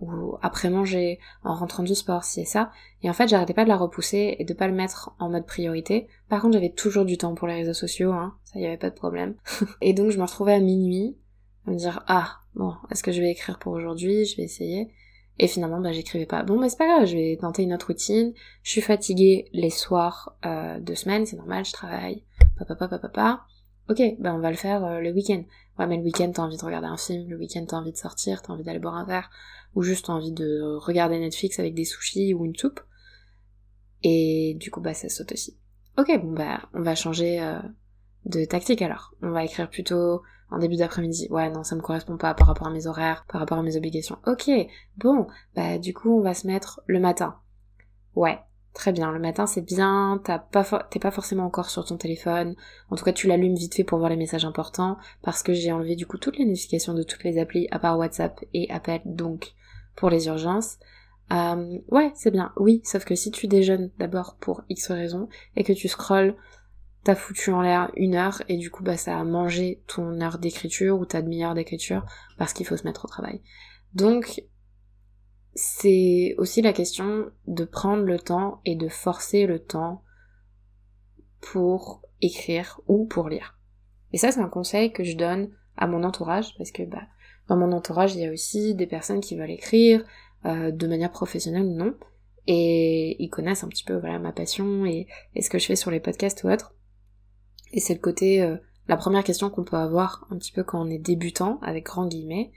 ou 0.00 0.36
après 0.42 0.70
manger, 0.70 1.18
en 1.44 1.54
rentrant 1.54 1.82
du 1.82 1.94
sport, 1.94 2.24
si 2.24 2.40
et 2.40 2.44
ça. 2.44 2.70
Et 3.02 3.10
en 3.10 3.12
fait, 3.12 3.28
j'arrêtais 3.28 3.54
pas 3.54 3.64
de 3.64 3.68
la 3.68 3.76
repousser 3.76 4.36
et 4.38 4.44
de 4.44 4.54
pas 4.54 4.68
le 4.68 4.74
mettre 4.74 5.12
en 5.18 5.28
mode 5.30 5.46
priorité. 5.46 6.08
Par 6.28 6.40
contre, 6.40 6.54
j'avais 6.54 6.72
toujours 6.72 7.04
du 7.04 7.18
temps 7.18 7.34
pour 7.34 7.48
les 7.48 7.54
réseaux 7.54 7.74
sociaux, 7.74 8.12
hein. 8.12 8.34
Ça 8.44 8.58
y 8.58 8.66
avait 8.66 8.76
pas 8.76 8.90
de 8.90 8.94
problème. 8.94 9.34
et 9.80 9.92
donc, 9.92 10.10
je 10.10 10.18
me 10.18 10.22
retrouvais 10.22 10.54
à 10.54 10.60
minuit, 10.60 11.16
à 11.66 11.70
me 11.70 11.76
dire, 11.76 12.02
ah, 12.08 12.38
bon, 12.54 12.74
est-ce 12.90 13.02
que 13.02 13.12
je 13.12 13.20
vais 13.20 13.30
écrire 13.30 13.58
pour 13.58 13.72
aujourd'hui? 13.72 14.24
Je 14.24 14.36
vais 14.36 14.44
essayer. 14.44 14.90
Et 15.38 15.48
finalement, 15.48 15.80
bah, 15.80 15.92
j'écrivais 15.92 16.26
pas. 16.26 16.42
Bon, 16.42 16.58
mais 16.58 16.68
c'est 16.68 16.76
pas 16.76 16.86
grave, 16.86 17.06
je 17.06 17.16
vais 17.16 17.38
tenter 17.40 17.62
une 17.62 17.72
autre 17.72 17.86
routine. 17.86 18.34
Je 18.62 18.72
suis 18.72 18.82
fatiguée 18.82 19.48
les 19.52 19.70
soirs 19.70 20.36
euh, 20.44 20.78
de 20.78 20.94
semaine, 20.94 21.24
c'est 21.24 21.36
normal, 21.36 21.64
je 21.64 21.72
travaille. 21.72 22.24
Papa, 22.58 22.74
papa, 22.74 22.98
papa. 22.98 23.40
Ok, 23.88 24.02
bah 24.18 24.34
on 24.34 24.38
va 24.38 24.50
le 24.50 24.56
faire 24.56 24.84
euh, 24.84 25.00
le 25.00 25.10
week-end. 25.12 25.42
Ouais, 25.80 25.86
mais 25.86 25.96
le 25.96 26.02
week-end, 26.02 26.30
t'as 26.30 26.42
envie 26.42 26.58
de 26.58 26.62
regarder 26.62 26.88
un 26.88 26.98
film, 26.98 27.26
le 27.30 27.38
week-end, 27.38 27.64
t'as 27.66 27.78
envie 27.78 27.92
de 27.92 27.96
sortir, 27.96 28.42
t'as 28.42 28.52
envie 28.52 28.64
d'aller 28.64 28.78
boire 28.78 28.96
un 28.96 29.06
verre 29.06 29.30
ou 29.74 29.82
juste 29.82 30.10
envie 30.10 30.30
de 30.30 30.76
regarder 30.76 31.18
Netflix 31.18 31.58
avec 31.58 31.74
des 31.74 31.86
sushis 31.86 32.34
ou 32.34 32.44
une 32.44 32.54
soupe. 32.54 32.80
Et 34.02 34.58
du 34.60 34.70
coup, 34.70 34.82
bah 34.82 34.92
ça 34.92 35.08
saute 35.08 35.32
aussi. 35.32 35.56
Ok, 35.96 36.10
bon 36.20 36.32
bah 36.34 36.68
on 36.74 36.82
va 36.82 36.94
changer 36.94 37.40
euh, 37.40 37.58
de 38.26 38.44
tactique 38.44 38.82
alors. 38.82 39.14
On 39.22 39.30
va 39.30 39.42
écrire 39.42 39.70
plutôt 39.70 40.20
en 40.50 40.58
début 40.58 40.76
d'après-midi. 40.76 41.28
Ouais, 41.30 41.48
non, 41.48 41.64
ça 41.64 41.76
me 41.76 41.80
correspond 41.80 42.18
pas 42.18 42.34
par 42.34 42.48
rapport 42.48 42.66
à 42.66 42.70
mes 42.70 42.86
horaires, 42.86 43.24
par 43.26 43.40
rapport 43.40 43.56
à 43.56 43.62
mes 43.62 43.78
obligations. 43.78 44.18
Ok, 44.26 44.50
bon, 44.98 45.28
bah 45.56 45.78
du 45.78 45.94
coup 45.94 46.18
on 46.18 46.20
va 46.20 46.34
se 46.34 46.46
mettre 46.46 46.82
le 46.88 47.00
matin. 47.00 47.38
Ouais, 48.14 48.38
Très 48.72 48.92
bien, 48.92 49.10
le 49.10 49.18
matin 49.18 49.46
c'est 49.46 49.64
bien, 49.64 50.22
t'es 50.24 50.38
pas, 51.00 51.10
forcément 51.10 51.44
encore 51.44 51.70
sur 51.70 51.84
ton 51.84 51.96
téléphone, 51.96 52.54
en 52.88 52.96
tout 52.96 53.04
cas 53.04 53.12
tu 53.12 53.26
l'allumes 53.26 53.56
vite 53.56 53.74
fait 53.74 53.82
pour 53.84 53.98
voir 53.98 54.10
les 54.10 54.16
messages 54.16 54.44
importants, 54.44 54.96
parce 55.22 55.42
que 55.42 55.52
j'ai 55.52 55.72
enlevé 55.72 55.96
du 55.96 56.06
coup 56.06 56.18
toutes 56.18 56.38
les 56.38 56.44
notifications 56.44 56.94
de 56.94 57.02
toutes 57.02 57.24
les 57.24 57.38
applis 57.38 57.66
à 57.72 57.80
part 57.80 57.98
WhatsApp 57.98 58.40
et 58.54 58.70
Appel, 58.70 59.02
donc 59.04 59.54
pour 59.96 60.08
les 60.08 60.28
urgences. 60.28 60.78
Euh, 61.32 61.78
ouais, 61.90 62.12
c'est 62.14 62.30
bien, 62.30 62.52
oui, 62.56 62.80
sauf 62.84 63.04
que 63.04 63.16
si 63.16 63.32
tu 63.32 63.48
déjeunes 63.48 63.90
d'abord 63.98 64.36
pour 64.40 64.62
X 64.68 64.92
raisons 64.92 65.28
et 65.56 65.64
que 65.64 65.72
tu 65.72 65.88
scrolles, 65.88 66.36
t'as 67.02 67.16
foutu 67.16 67.50
en 67.50 67.62
l'air 67.62 67.90
une 67.96 68.14
heure 68.14 68.42
et 68.48 68.56
du 68.56 68.70
coup 68.70 68.82
bah 68.84 68.96
ça 68.96 69.18
a 69.18 69.24
mangé 69.24 69.82
ton 69.86 70.20
heure 70.20 70.38
d'écriture 70.38 70.98
ou 70.98 71.06
ta 71.06 71.22
demi-heure 71.22 71.54
d'écriture 71.54 72.04
parce 72.38 72.52
qu'il 72.52 72.66
faut 72.66 72.76
se 72.76 72.84
mettre 72.84 73.04
au 73.04 73.08
travail. 73.08 73.42
Donc 73.94 74.42
c'est 75.54 76.34
aussi 76.38 76.62
la 76.62 76.72
question 76.72 77.30
de 77.46 77.64
prendre 77.64 78.04
le 78.04 78.18
temps 78.18 78.60
et 78.64 78.76
de 78.76 78.88
forcer 78.88 79.46
le 79.46 79.58
temps 79.58 80.02
pour 81.40 82.02
écrire 82.20 82.80
ou 82.86 83.06
pour 83.06 83.28
lire. 83.28 83.58
Et 84.12 84.18
ça 84.18 84.32
c'est 84.32 84.40
un 84.40 84.48
conseil 84.48 84.92
que 84.92 85.04
je 85.04 85.16
donne 85.16 85.50
à 85.76 85.86
mon 85.86 86.04
entourage 86.04 86.56
parce 86.58 86.70
que 86.70 86.82
bah 86.82 87.02
dans 87.50 87.56
mon 87.56 87.72
entourage, 87.72 88.14
il 88.14 88.20
y 88.20 88.26
a 88.26 88.32
aussi 88.32 88.76
des 88.76 88.86
personnes 88.86 89.20
qui 89.20 89.36
veulent 89.36 89.50
écrire, 89.50 90.04
euh, 90.46 90.70
de 90.70 90.86
manière 90.86 91.10
professionnelle 91.10 91.64
ou 91.64 91.74
non, 91.74 91.94
et 92.46 93.20
ils 93.22 93.28
connaissent 93.28 93.64
un 93.64 93.68
petit 93.68 93.82
peu 93.82 93.96
voilà 93.96 94.20
ma 94.20 94.30
passion 94.30 94.86
et, 94.86 95.08
ce 95.38 95.50
que 95.50 95.58
je 95.58 95.66
fais 95.66 95.74
sur 95.74 95.90
les 95.90 95.98
podcasts 95.98 96.44
ou 96.44 96.48
autres. 96.48 96.76
Et 97.72 97.80
c'est 97.80 97.94
le 97.94 98.00
côté, 98.00 98.40
euh, 98.40 98.56
la 98.86 98.96
première 98.96 99.24
question 99.24 99.50
qu'on 99.50 99.64
peut 99.64 99.76
avoir 99.76 100.28
un 100.30 100.38
petit 100.38 100.52
peu 100.52 100.62
quand 100.62 100.80
on 100.80 100.88
est 100.90 100.98
débutant, 100.98 101.58
avec 101.62 101.86
grand 101.86 102.06
guillemets, 102.06 102.52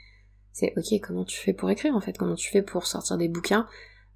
c'est 0.54 0.74
ok, 0.78 1.02
comment 1.02 1.26
tu 1.26 1.38
fais 1.38 1.52
pour 1.52 1.70
écrire 1.70 1.96
en 1.96 2.00
fait, 2.00 2.18
comment 2.18 2.36
tu 2.36 2.50
fais 2.50 2.62
pour 2.62 2.86
sortir 2.86 3.18
des 3.18 3.28
bouquins? 3.28 3.68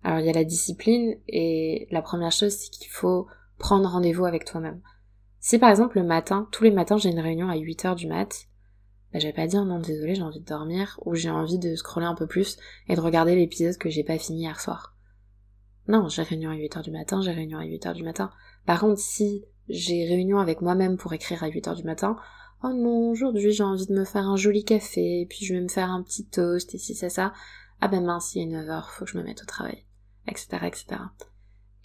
Alors 0.03 0.19
il 0.19 0.25
y 0.25 0.29
a 0.29 0.33
la 0.33 0.45
discipline, 0.45 1.17
et 1.27 1.87
la 1.91 2.01
première 2.01 2.31
chose 2.31 2.53
c'est 2.53 2.69
qu'il 2.69 2.89
faut 2.89 3.27
prendre 3.57 3.89
rendez-vous 3.89 4.25
avec 4.25 4.45
toi-même. 4.45 4.81
Si 5.39 5.57
par 5.57 5.69
exemple 5.69 5.97
le 5.99 6.05
matin, 6.05 6.47
tous 6.51 6.63
les 6.63 6.71
matins 6.71 6.97
j'ai 6.97 7.09
une 7.09 7.19
réunion 7.19 7.49
à 7.49 7.55
8h 7.55 7.95
du 7.95 8.07
mat, 8.07 8.47
bah, 9.11 9.19
je 9.19 9.27
vais 9.27 9.33
pas 9.33 9.47
dire 9.47 9.65
non 9.65 9.79
désolé 9.79 10.15
j'ai 10.15 10.21
envie 10.21 10.39
de 10.39 10.45
dormir 10.45 10.99
ou 11.05 11.15
j'ai 11.15 11.31
envie 11.31 11.59
de 11.59 11.75
scroller 11.75 12.05
un 12.05 12.15
peu 12.15 12.27
plus 12.27 12.57
et 12.87 12.95
de 12.95 13.01
regarder 13.01 13.35
l'épisode 13.35 13.77
que 13.77 13.89
j'ai 13.89 14.03
pas 14.03 14.17
fini 14.17 14.41
hier 14.41 14.61
soir. 14.61 14.95
Non, 15.87 16.09
j'ai 16.09 16.21
réunion 16.21 16.51
à 16.51 16.55
8h 16.55 16.83
du 16.83 16.91
matin, 16.91 17.21
j'ai 17.21 17.31
réunion 17.31 17.59
à 17.59 17.63
8h 17.63 17.93
du 17.93 18.03
matin. 18.03 18.29
Par 18.65 18.81
contre, 18.81 18.99
si 18.99 19.45
j'ai 19.69 20.05
réunion 20.05 20.39
avec 20.39 20.61
moi-même 20.61 20.97
pour 20.97 21.13
écrire 21.13 21.43
à 21.43 21.49
8h 21.49 21.75
du 21.75 21.83
matin, 21.83 22.17
oh 22.63 22.73
non, 22.73 23.11
aujourd'hui 23.11 23.51
j'ai 23.51 23.63
envie 23.63 23.87
de 23.87 23.93
me 23.93 24.05
faire 24.05 24.27
un 24.27 24.37
joli 24.37 24.63
café, 24.63 25.25
puis 25.29 25.45
je 25.45 25.53
vais 25.53 25.61
me 25.61 25.67
faire 25.67 25.89
un 25.89 26.03
petit 26.03 26.25
toast, 26.25 26.73
et 26.75 26.77
si 26.77 26.95
c'est 26.95 27.09
ça, 27.09 27.33
ah 27.81 27.87
ben 27.87 28.03
mince, 28.03 28.35
il 28.35 28.41
est 28.41 28.55
9h, 28.55 28.89
faut 28.89 29.05
que 29.05 29.11
je 29.11 29.17
me 29.17 29.23
mette 29.23 29.41
au 29.41 29.45
travail, 29.45 29.85
etc., 30.27 30.57
etc. 30.63 30.85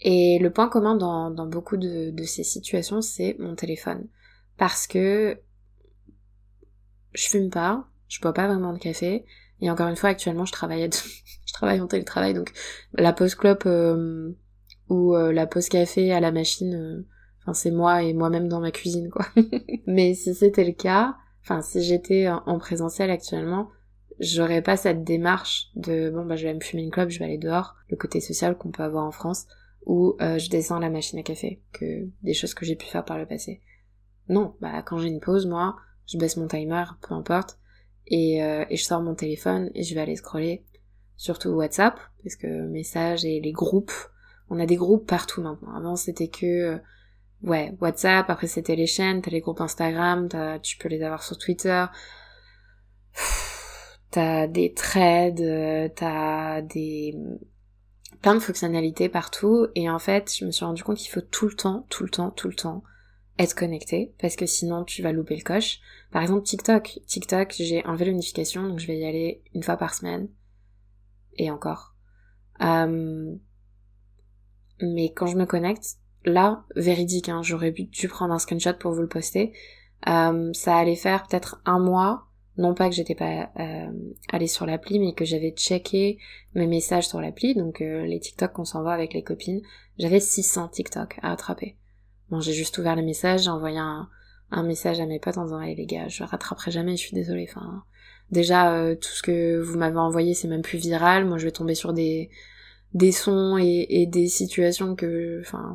Et 0.01 0.37
le 0.39 0.51
point 0.51 0.67
commun 0.67 0.95
dans, 0.95 1.31
dans 1.31 1.47
beaucoup 1.47 1.77
de, 1.77 2.11
de 2.11 2.23
ces 2.23 2.43
situations, 2.43 3.01
c'est 3.01 3.37
mon 3.39 3.55
téléphone. 3.55 4.07
Parce 4.57 4.85
que 4.85 5.39
je 7.13 7.27
fume 7.27 7.49
pas, 7.49 7.87
je 8.07 8.19
bois 8.19 8.33
pas 8.33 8.47
vraiment 8.47 8.73
de 8.73 8.79
café. 8.79 9.25
Et 9.61 9.71
encore 9.71 9.87
une 9.87 9.95
fois, 9.95 10.09
actuellement, 10.09 10.45
je 10.45 10.51
travaille, 10.51 10.89
je 11.45 11.53
travaille 11.53 11.79
en 11.79 11.87
télétravail, 11.87 12.33
donc 12.33 12.51
la 12.93 13.13
pause 13.13 13.35
clope 13.35 13.63
euh, 13.65 14.33
ou 14.89 15.15
euh, 15.15 15.31
la 15.31 15.47
pause 15.47 15.69
café 15.69 16.11
à 16.11 16.19
la 16.19 16.31
machine, 16.31 16.75
euh, 16.75 17.07
enfin 17.43 17.53
c'est 17.53 17.71
moi 17.71 18.03
et 18.03 18.13
moi-même 18.13 18.47
dans 18.47 18.59
ma 18.59 18.71
cuisine, 18.71 19.09
quoi. 19.09 19.25
Mais 19.87 20.15
si 20.15 20.33
c'était 20.33 20.65
le 20.65 20.73
cas, 20.73 21.15
enfin 21.41 21.61
si 21.61 21.83
j'étais 21.83 22.27
en 22.29 22.57
présentiel 22.57 23.11
actuellement, 23.11 23.69
j'aurais 24.19 24.61
pas 24.61 24.77
cette 24.77 25.03
démarche 25.03 25.69
de 25.75 26.09
bon 26.09 26.25
bah 26.25 26.35
je 26.35 26.47
vais 26.47 26.53
me 26.53 26.59
fumer 26.59 26.83
une 26.83 26.91
clope, 26.91 27.09
je 27.09 27.19
vais 27.19 27.25
aller 27.25 27.37
dehors, 27.37 27.75
le 27.89 27.97
côté 27.97 28.19
social 28.19 28.57
qu'on 28.57 28.71
peut 28.71 28.83
avoir 28.83 29.05
en 29.05 29.11
France, 29.11 29.47
ou 29.85 30.15
euh, 30.21 30.37
je 30.37 30.49
descends 30.49 30.79
la 30.79 30.89
machine 30.89 31.19
à 31.19 31.23
café, 31.23 31.61
que 31.73 32.07
des 32.21 32.33
choses 32.33 32.53
que 32.53 32.65
j'ai 32.65 32.75
pu 32.75 32.85
faire 32.85 33.05
par 33.05 33.17
le 33.17 33.25
passé. 33.25 33.61
Non, 34.29 34.55
bah 34.61 34.81
quand 34.83 34.97
j'ai 34.97 35.09
une 35.09 35.19
pause, 35.19 35.45
moi, 35.45 35.75
je 36.07 36.17
baisse 36.17 36.37
mon 36.37 36.47
timer, 36.47 36.85
peu 37.01 37.13
importe, 37.13 37.59
et, 38.07 38.43
euh, 38.43 38.65
et 38.69 38.77
je 38.77 38.83
sors 38.83 39.01
mon 39.01 39.15
téléphone 39.15 39.69
et 39.73 39.83
je 39.83 39.93
vais 39.93 40.01
aller 40.01 40.15
scroller, 40.15 40.63
surtout 41.17 41.49
WhatsApp, 41.49 41.99
parce 42.23 42.35
que 42.35 42.47
messages 42.67 43.25
et 43.25 43.41
les 43.41 43.51
groupes, 43.51 43.91
on 44.49 44.59
a 44.59 44.65
des 44.65 44.75
groupes 44.75 45.07
partout 45.07 45.41
maintenant. 45.41 45.75
Avant 45.75 45.95
c'était 45.95 46.29
que 46.29 46.79
ouais 47.43 47.73
WhatsApp, 47.79 48.29
après 48.29 48.47
c'était 48.47 48.75
les 48.75 48.87
chaînes, 48.87 49.21
t'as 49.21 49.31
les 49.31 49.41
groupes 49.41 49.61
Instagram, 49.61 50.27
tu 50.61 50.77
peux 50.77 50.89
les 50.89 51.03
avoir 51.03 51.23
sur 51.23 51.37
Twitter 51.37 51.85
t'as 54.13 54.45
des 54.45 54.73
threads, 54.73 55.41
euh, 55.41 55.89
t'as 55.93 56.61
des 56.61 57.17
plein 58.21 58.35
de 58.35 58.39
fonctionnalités 58.39 59.09
partout 59.09 59.67
et 59.73 59.89
en 59.89 59.97
fait 59.97 60.31
je 60.37 60.45
me 60.45 60.51
suis 60.51 60.63
rendu 60.63 60.83
compte 60.83 60.97
qu'il 60.97 61.11
faut 61.11 61.21
tout 61.21 61.47
le 61.47 61.55
temps, 61.55 61.87
tout 61.89 62.03
le 62.03 62.09
temps, 62.09 62.29
tout 62.29 62.47
le 62.47 62.53
temps 62.53 62.83
être 63.39 63.55
connecté 63.55 64.13
parce 64.19 64.35
que 64.35 64.45
sinon 64.45 64.83
tu 64.83 65.01
vas 65.01 65.11
louper 65.11 65.35
le 65.35 65.41
coche. 65.41 65.79
Par 66.11 66.21
exemple 66.21 66.43
TikTok, 66.43 66.99
TikTok 67.07 67.55
j'ai 67.57 67.83
enlevé 67.87 68.05
la 68.05 68.11
notification 68.13 68.67
donc 68.67 68.77
je 68.77 68.85
vais 68.85 68.99
y 68.99 69.05
aller 69.05 69.41
une 69.55 69.63
fois 69.63 69.77
par 69.77 69.95
semaine 69.95 70.29
et 71.37 71.49
encore. 71.49 71.95
Euh, 72.61 73.35
mais 74.79 75.11
quand 75.11 75.25
je 75.25 75.37
me 75.37 75.47
connecte, 75.47 75.97
là, 76.25 76.63
véridique, 76.75 77.29
hein, 77.29 77.41
j'aurais 77.43 77.71
dû 77.71 78.07
prendre 78.07 78.33
un 78.33 78.39
screenshot 78.39 78.73
pour 78.73 78.91
vous 78.91 79.01
le 79.01 79.07
poster. 79.07 79.53
Euh, 80.07 80.51
ça 80.53 80.75
allait 80.75 80.95
faire 80.95 81.25
peut-être 81.27 81.61
un 81.65 81.79
mois 81.79 82.27
non 82.57 82.73
pas 82.73 82.89
que 82.89 82.95
j'étais 82.95 83.15
pas 83.15 83.49
euh, 83.59 83.91
allée 84.31 84.47
sur 84.47 84.65
l'appli, 84.65 84.99
mais 84.99 85.13
que 85.13 85.25
j'avais 85.25 85.51
checké 85.51 86.19
mes 86.53 86.67
messages 86.67 87.07
sur 87.07 87.19
l'appli, 87.19 87.55
donc 87.55 87.81
euh, 87.81 88.05
les 88.05 88.19
TikTok 88.19 88.53
qu'on 88.53 88.65
s'envoie 88.65 88.93
avec 88.93 89.13
les 89.13 89.23
copines, 89.23 89.61
j'avais 89.97 90.19
600 90.19 90.69
TikTok 90.69 91.19
à 91.21 91.31
attraper. 91.31 91.77
Bon, 92.29 92.39
j'ai 92.39 92.53
juste 92.53 92.77
ouvert 92.77 92.95
les 92.95 93.03
messages, 93.03 93.43
j'ai 93.43 93.49
envoyé 93.49 93.79
un, 93.79 94.09
message 94.63 94.99
à 94.99 95.07
mes 95.07 95.19
potes 95.19 95.39
en 95.39 95.45
disant 95.45 95.61
hey, 95.61 95.75
les 95.75 95.87
gars, 95.87 96.07
je 96.07 96.23
rattraperai 96.23 96.69
jamais, 96.69 96.95
je 96.95 97.01
suis 97.01 97.15
désolée. 97.15 97.47
Enfin, 97.49 97.83
déjà 98.29 98.75
euh, 98.75 98.93
tout 98.93 99.09
ce 99.09 99.23
que 99.23 99.59
vous 99.59 99.79
m'avez 99.79 99.97
envoyé, 99.97 100.35
c'est 100.35 100.47
même 100.47 100.61
plus 100.61 100.77
viral. 100.77 101.25
Moi, 101.25 101.39
je 101.39 101.45
vais 101.45 101.51
tomber 101.51 101.73
sur 101.73 101.91
des 101.91 102.29
des 102.93 103.11
sons 103.11 103.57
et, 103.57 103.87
et 103.89 104.05
des 104.05 104.27
situations 104.27 104.95
que, 104.95 105.41
enfin, 105.41 105.73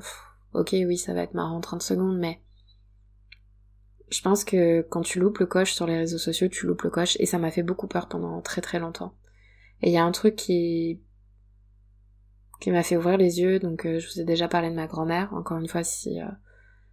ok, 0.55 0.71
oui, 0.73 0.97
ça 0.97 1.15
va 1.15 1.23
être 1.23 1.35
marrant 1.35 1.57
en 1.57 1.61
30 1.61 1.83
secondes, 1.83 2.19
mais 2.19 2.41
je 4.11 4.23
pense 4.23 4.45
que 4.45 4.83
quand 4.83 5.03
tu 5.03 5.21
loupes 5.21 5.39
le 5.39 5.47
coche 5.47 5.73
sur 5.73 5.87
les 5.87 5.97
réseaux 5.97 6.19
sociaux, 6.19 6.49
tu 6.49 6.67
loupes 6.67 6.83
le 6.83 6.91
coche 6.91 7.17
et 7.21 7.27
ça 7.27 7.39
m'a 7.39 7.51
fait 7.51 7.63
beaucoup 7.63 7.89
peur 7.89 8.09
pendant 8.09 8.41
très 8.41 8.61
très 8.61 8.79
longtemps. 8.79 9.15
Et 9.83 9.89
il 9.89 9.93
y 9.93 9.99
a 9.99 10.05
un 10.05 10.13
truc 10.13 10.37
qui 10.37 11.01
qui 12.61 12.73
m'a 12.73 12.83
fait 12.83 12.97
ouvrir 12.97 13.19
les 13.19 13.41
yeux, 13.41 13.61
donc 13.61 13.87
euh, 13.87 14.01
je 14.01 14.09
vous 14.09 14.21
ai 14.21 14.25
déjà 14.25 14.49
parlé 14.49 14.71
de 14.71 14.75
ma 14.75 14.89
grand-mère. 14.89 15.33
Encore 15.33 15.59
une 15.59 15.69
fois, 15.69 15.85
si 15.85 16.21
euh, 16.21 16.27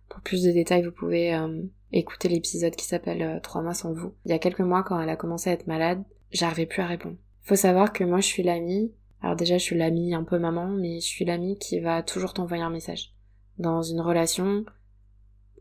pour 0.09 0.21
plus 0.21 0.43
de 0.43 0.51
détails, 0.51 0.83
vous 0.83 0.91
pouvez 0.91 1.33
euh, 1.33 1.63
écouter 1.91 2.29
l'épisode 2.29 2.75
qui 2.75 2.85
s'appelle 2.85 3.39
Trois 3.41 3.63
mois 3.63 3.73
sans 3.73 3.91
vous. 3.91 4.13
Il 4.25 4.31
y 4.31 4.35
a 4.35 4.39
quelques 4.39 4.59
mois, 4.59 4.83
quand 4.83 4.99
elle 4.99 5.09
a 5.09 5.15
commencé 5.15 5.49
à 5.49 5.53
être 5.53 5.65
malade, 5.65 6.03
j'arrivais 6.31 6.67
plus 6.67 6.83
à 6.83 6.87
répondre. 6.87 7.17
Faut 7.41 7.55
savoir 7.55 7.93
que 7.93 8.03
moi, 8.03 8.19
je 8.19 8.27
suis 8.27 8.43
l'amie. 8.43 8.93
Alors 9.21 9.35
déjà, 9.35 9.57
je 9.57 9.63
suis 9.63 9.77
l'amie 9.77 10.13
un 10.13 10.23
peu 10.23 10.37
maman, 10.37 10.67
mais 10.67 10.99
je 10.99 11.07
suis 11.07 11.25
l'amie 11.25 11.57
qui 11.57 11.79
va 11.79 12.03
toujours 12.03 12.33
t'envoyer 12.33 12.61
un 12.61 12.69
message. 12.69 13.14
Dans 13.57 13.81
une 13.81 14.01
relation, 14.01 14.65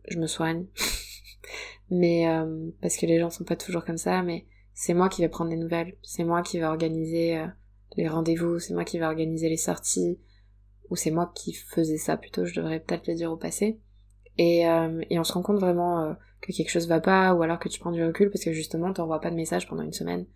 je 0.09 0.19
me 0.19 0.27
soigne. 0.27 0.67
mais 1.91 2.29
euh, 2.29 2.71
parce 2.81 2.97
que 2.97 3.07
les 3.07 3.21
gens 3.21 3.31
sont 3.31 3.45
pas 3.45 3.57
toujours 3.57 3.85
comme 3.85 3.99
ça, 3.99 4.23
mais 4.23 4.47
c'est 4.73 4.95
moi 4.95 5.09
qui 5.09 5.23
vais 5.23 5.29
prendre 5.29 5.51
des 5.51 5.57
nouvelles, 5.57 5.97
c'est 6.03 6.25
moi 6.25 6.43
qui 6.43 6.59
vais 6.59 6.65
organiser 6.65 7.39
euh, 7.39 7.47
les 7.97 8.09
rendez-vous, 8.09 8.59
c'est 8.59 8.75
moi 8.75 8.85
qui 8.85 8.99
vais 8.99 9.05
organiser 9.05 9.49
les 9.49 9.57
sorties, 9.57 10.19
ou 10.91 10.97
c'est 10.97 11.11
moi 11.11 11.31
qui 11.35 11.53
faisais 11.53 11.99
ça 11.99 12.17
plutôt, 12.17 12.45
je 12.45 12.55
devrais 12.55 12.81
peut-être 12.81 13.07
le 13.07 13.15
dire 13.15 13.31
au 13.31 13.37
passé. 13.37 13.79
Et, 14.37 14.69
euh, 14.69 15.01
et 15.11 15.19
on 15.21 15.25
se 15.25 15.33
rend 15.33 15.43
compte 15.43 15.61
vraiment 15.61 16.17
que 16.41 16.53
quelque 16.53 16.71
chose 16.71 16.89
va 16.89 17.01
pas, 17.01 17.35
ou 17.35 17.43
alors 17.43 17.61
que 17.61 17.69
tu 17.69 17.79
prends 17.79 17.93
du 17.93 18.05
recul 18.05 18.31
parce 18.31 18.45
que 18.45 18.53
justement 18.53 18.93
t'envoies 18.93 19.21
pas 19.21 19.31
de 19.31 19.37
message 19.37 19.69
pendant 19.69 19.85
une 19.85 19.93
semaine, 19.93 20.27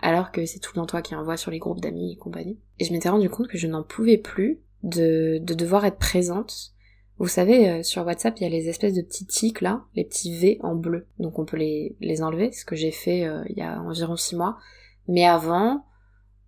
alors 0.00 0.32
que 0.32 0.46
c'est 0.46 0.60
tout 0.60 0.72
le 0.74 0.80
temps 0.80 0.86
toi 0.86 1.02
qui 1.02 1.14
envoie 1.14 1.36
sur 1.36 1.50
les 1.50 1.58
groupes 1.58 1.80
d'amis 1.80 2.12
et 2.12 2.16
compagnie. 2.16 2.58
Et 2.78 2.86
je 2.86 2.92
m'étais 2.92 3.10
rendu 3.10 3.28
compte 3.28 3.48
que 3.48 3.58
je 3.58 3.66
n'en 3.66 3.82
pouvais 3.82 4.16
plus 4.16 4.60
de, 4.82 5.38
de 5.42 5.54
devoir 5.54 5.84
être 5.84 5.98
présente 5.98 6.73
vous 7.18 7.28
savez, 7.28 7.68
euh, 7.68 7.82
sur 7.82 8.04
WhatsApp, 8.04 8.38
il 8.38 8.42
y 8.42 8.46
a 8.46 8.50
les 8.50 8.68
espèces 8.68 8.94
de 8.94 9.02
petits 9.02 9.26
tics 9.26 9.60
là, 9.60 9.84
les 9.94 10.04
petits 10.04 10.36
V 10.36 10.58
en 10.62 10.74
bleu. 10.74 11.06
Donc 11.18 11.38
on 11.38 11.44
peut 11.44 11.56
les, 11.56 11.96
les 12.00 12.22
enlever, 12.22 12.50
ce 12.50 12.64
que 12.64 12.74
j'ai 12.74 12.90
fait 12.90 13.24
euh, 13.24 13.44
il 13.48 13.56
y 13.56 13.62
a 13.62 13.80
environ 13.80 14.16
six 14.16 14.34
mois. 14.34 14.58
Mais 15.06 15.24
avant, 15.24 15.84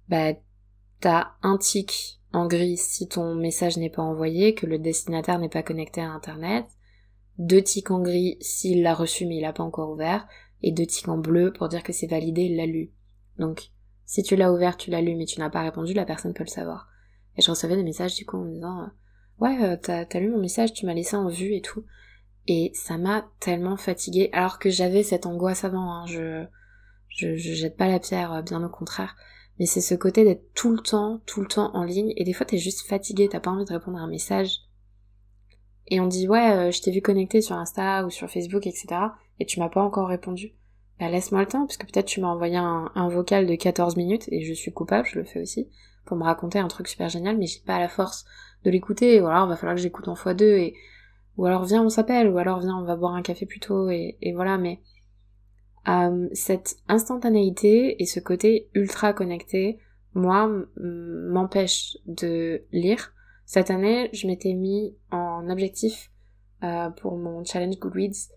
bah, 0.08 0.32
t'as 1.00 1.28
un 1.42 1.56
tic 1.56 2.20
en 2.32 2.48
gris 2.48 2.78
si 2.78 3.06
ton 3.06 3.34
message 3.36 3.76
n'est 3.76 3.90
pas 3.90 4.02
envoyé, 4.02 4.54
que 4.54 4.66
le 4.66 4.78
destinataire 4.78 5.38
n'est 5.38 5.48
pas 5.48 5.62
connecté 5.62 6.00
à 6.00 6.10
Internet. 6.10 6.66
Deux 7.38 7.62
tics 7.62 7.90
en 7.92 8.00
gris 8.00 8.36
s'il 8.40 8.82
l'a 8.82 8.94
reçu 8.94 9.24
mais 9.26 9.36
il 9.36 9.42
l'a 9.42 9.52
pas 9.52 9.62
encore 9.62 9.90
ouvert. 9.90 10.26
Et 10.62 10.72
deux 10.72 10.86
tics 10.86 11.08
en 11.08 11.18
bleu 11.18 11.52
pour 11.52 11.68
dire 11.68 11.84
que 11.84 11.92
c'est 11.92 12.08
validé, 12.08 12.42
il 12.42 12.56
l'a 12.56 12.66
lu. 12.66 12.90
Donc, 13.38 13.70
si 14.04 14.24
tu 14.24 14.34
l'as 14.34 14.52
ouvert, 14.52 14.76
tu 14.76 14.90
l'as 14.90 15.02
lu 15.02 15.14
mais 15.14 15.26
tu 15.26 15.38
n'as 15.38 15.50
pas 15.50 15.62
répondu, 15.62 15.92
la 15.92 16.06
personne 16.06 16.34
peut 16.34 16.44
le 16.44 16.50
savoir. 16.50 16.88
Et 17.36 17.42
je 17.42 17.50
recevais 17.50 17.76
des 17.76 17.84
messages 17.84 18.16
du 18.16 18.26
coup 18.26 18.36
en 18.36 18.44
me 18.44 18.52
disant... 18.52 18.82
Euh, 18.82 18.86
ouais, 19.40 19.62
euh, 19.62 19.76
t'as 19.76 20.20
lu 20.20 20.30
mon 20.30 20.38
message, 20.38 20.72
tu 20.72 20.86
m'as 20.86 20.94
laissé 20.94 21.16
en 21.16 21.28
vue 21.28 21.54
et 21.54 21.60
tout. 21.60 21.84
Et 22.48 22.70
ça 22.74 22.96
m'a 22.96 23.28
tellement 23.40 23.76
fatiguée, 23.76 24.30
alors 24.32 24.58
que 24.58 24.70
j'avais 24.70 25.02
cette 25.02 25.26
angoisse 25.26 25.64
avant, 25.64 25.92
hein, 25.92 26.06
je, 26.06 26.44
je, 27.08 27.36
je 27.36 27.54
jette 27.54 27.76
pas 27.76 27.88
la 27.88 27.98
pierre, 27.98 28.32
euh, 28.32 28.42
bien 28.42 28.62
au 28.62 28.68
contraire. 28.68 29.16
Mais 29.58 29.66
c'est 29.66 29.80
ce 29.80 29.94
côté 29.94 30.24
d'être 30.24 30.52
tout 30.54 30.70
le 30.70 30.80
temps, 30.80 31.20
tout 31.26 31.40
le 31.40 31.48
temps 31.48 31.74
en 31.74 31.82
ligne, 31.82 32.12
et 32.16 32.24
des 32.24 32.32
fois 32.32 32.46
t'es 32.46 32.58
juste 32.58 32.86
fatigué, 32.86 33.28
t'as 33.28 33.40
pas 33.40 33.50
envie 33.50 33.64
de 33.64 33.72
répondre 33.72 33.98
à 33.98 34.02
un 34.02 34.08
message. 34.08 34.58
Et 35.88 35.98
on 36.00 36.06
dit 36.06 36.28
ouais, 36.28 36.52
euh, 36.52 36.70
je 36.70 36.82
t'ai 36.82 36.90
vu 36.90 37.00
connecté 37.00 37.40
sur 37.40 37.56
Insta 37.56 38.04
ou 38.04 38.10
sur 38.10 38.30
Facebook, 38.30 38.66
etc. 38.66 38.86
Et 39.40 39.46
tu 39.46 39.58
m'as 39.58 39.68
pas 39.68 39.82
encore 39.82 40.08
répondu. 40.08 40.52
Bah 41.00 41.10
laisse-moi 41.10 41.40
le 41.40 41.46
temps, 41.46 41.66
parce 41.66 41.76
que 41.76 41.86
peut-être 41.86 42.06
tu 42.06 42.20
m'as 42.20 42.28
envoyé 42.28 42.56
un, 42.56 42.90
un, 42.94 43.08
vocal 43.08 43.46
de 43.46 43.54
14 43.54 43.96
minutes, 43.96 44.28
et 44.30 44.42
je 44.42 44.52
suis 44.52 44.72
coupable, 44.72 45.06
je 45.10 45.18
le 45.18 45.24
fais 45.24 45.42
aussi, 45.42 45.68
pour 46.04 46.16
me 46.16 46.24
raconter 46.24 46.58
un 46.58 46.68
truc 46.68 46.88
super 46.88 47.08
génial, 47.08 47.36
mais 47.36 47.46
j'ai 47.46 47.60
pas 47.60 47.78
la 47.78 47.88
force 47.88 48.24
de 48.64 48.70
l'écouter, 48.70 49.20
ou 49.20 49.26
alors 49.26 49.46
va 49.46 49.56
falloir 49.56 49.76
que 49.76 49.82
j'écoute 49.82 50.08
en 50.08 50.14
x2, 50.14 50.42
et, 50.42 50.74
ou 51.36 51.46
alors 51.46 51.64
viens 51.64 51.82
on 51.82 51.88
s'appelle, 51.88 52.28
ou 52.28 52.38
alors 52.38 52.60
viens 52.60 52.76
on 52.76 52.84
va 52.84 52.96
boire 52.96 53.14
un 53.14 53.22
café 53.22 53.46
plus 53.46 53.60
tôt, 53.60 53.90
et, 53.90 54.16
voilà, 54.34 54.58
mais 54.58 54.80
euh, 55.88 56.28
cette 56.32 56.76
instantanéité 56.88 58.02
et 58.02 58.06
ce 58.06 58.20
côté 58.20 58.68
ultra 58.74 59.12
connecté, 59.12 59.78
moi, 60.14 60.50
m'empêche 60.78 61.98
de 62.06 62.62
lire. 62.72 63.12
Cette 63.44 63.70
année, 63.70 64.08
je 64.14 64.26
m'étais 64.26 64.54
mis 64.54 64.96
en 65.10 65.48
objectif 65.50 66.10
euh, 66.64 66.88
pour 66.88 67.18
mon 67.18 67.44
challenge 67.44 67.78
Goodreads 67.78 68.32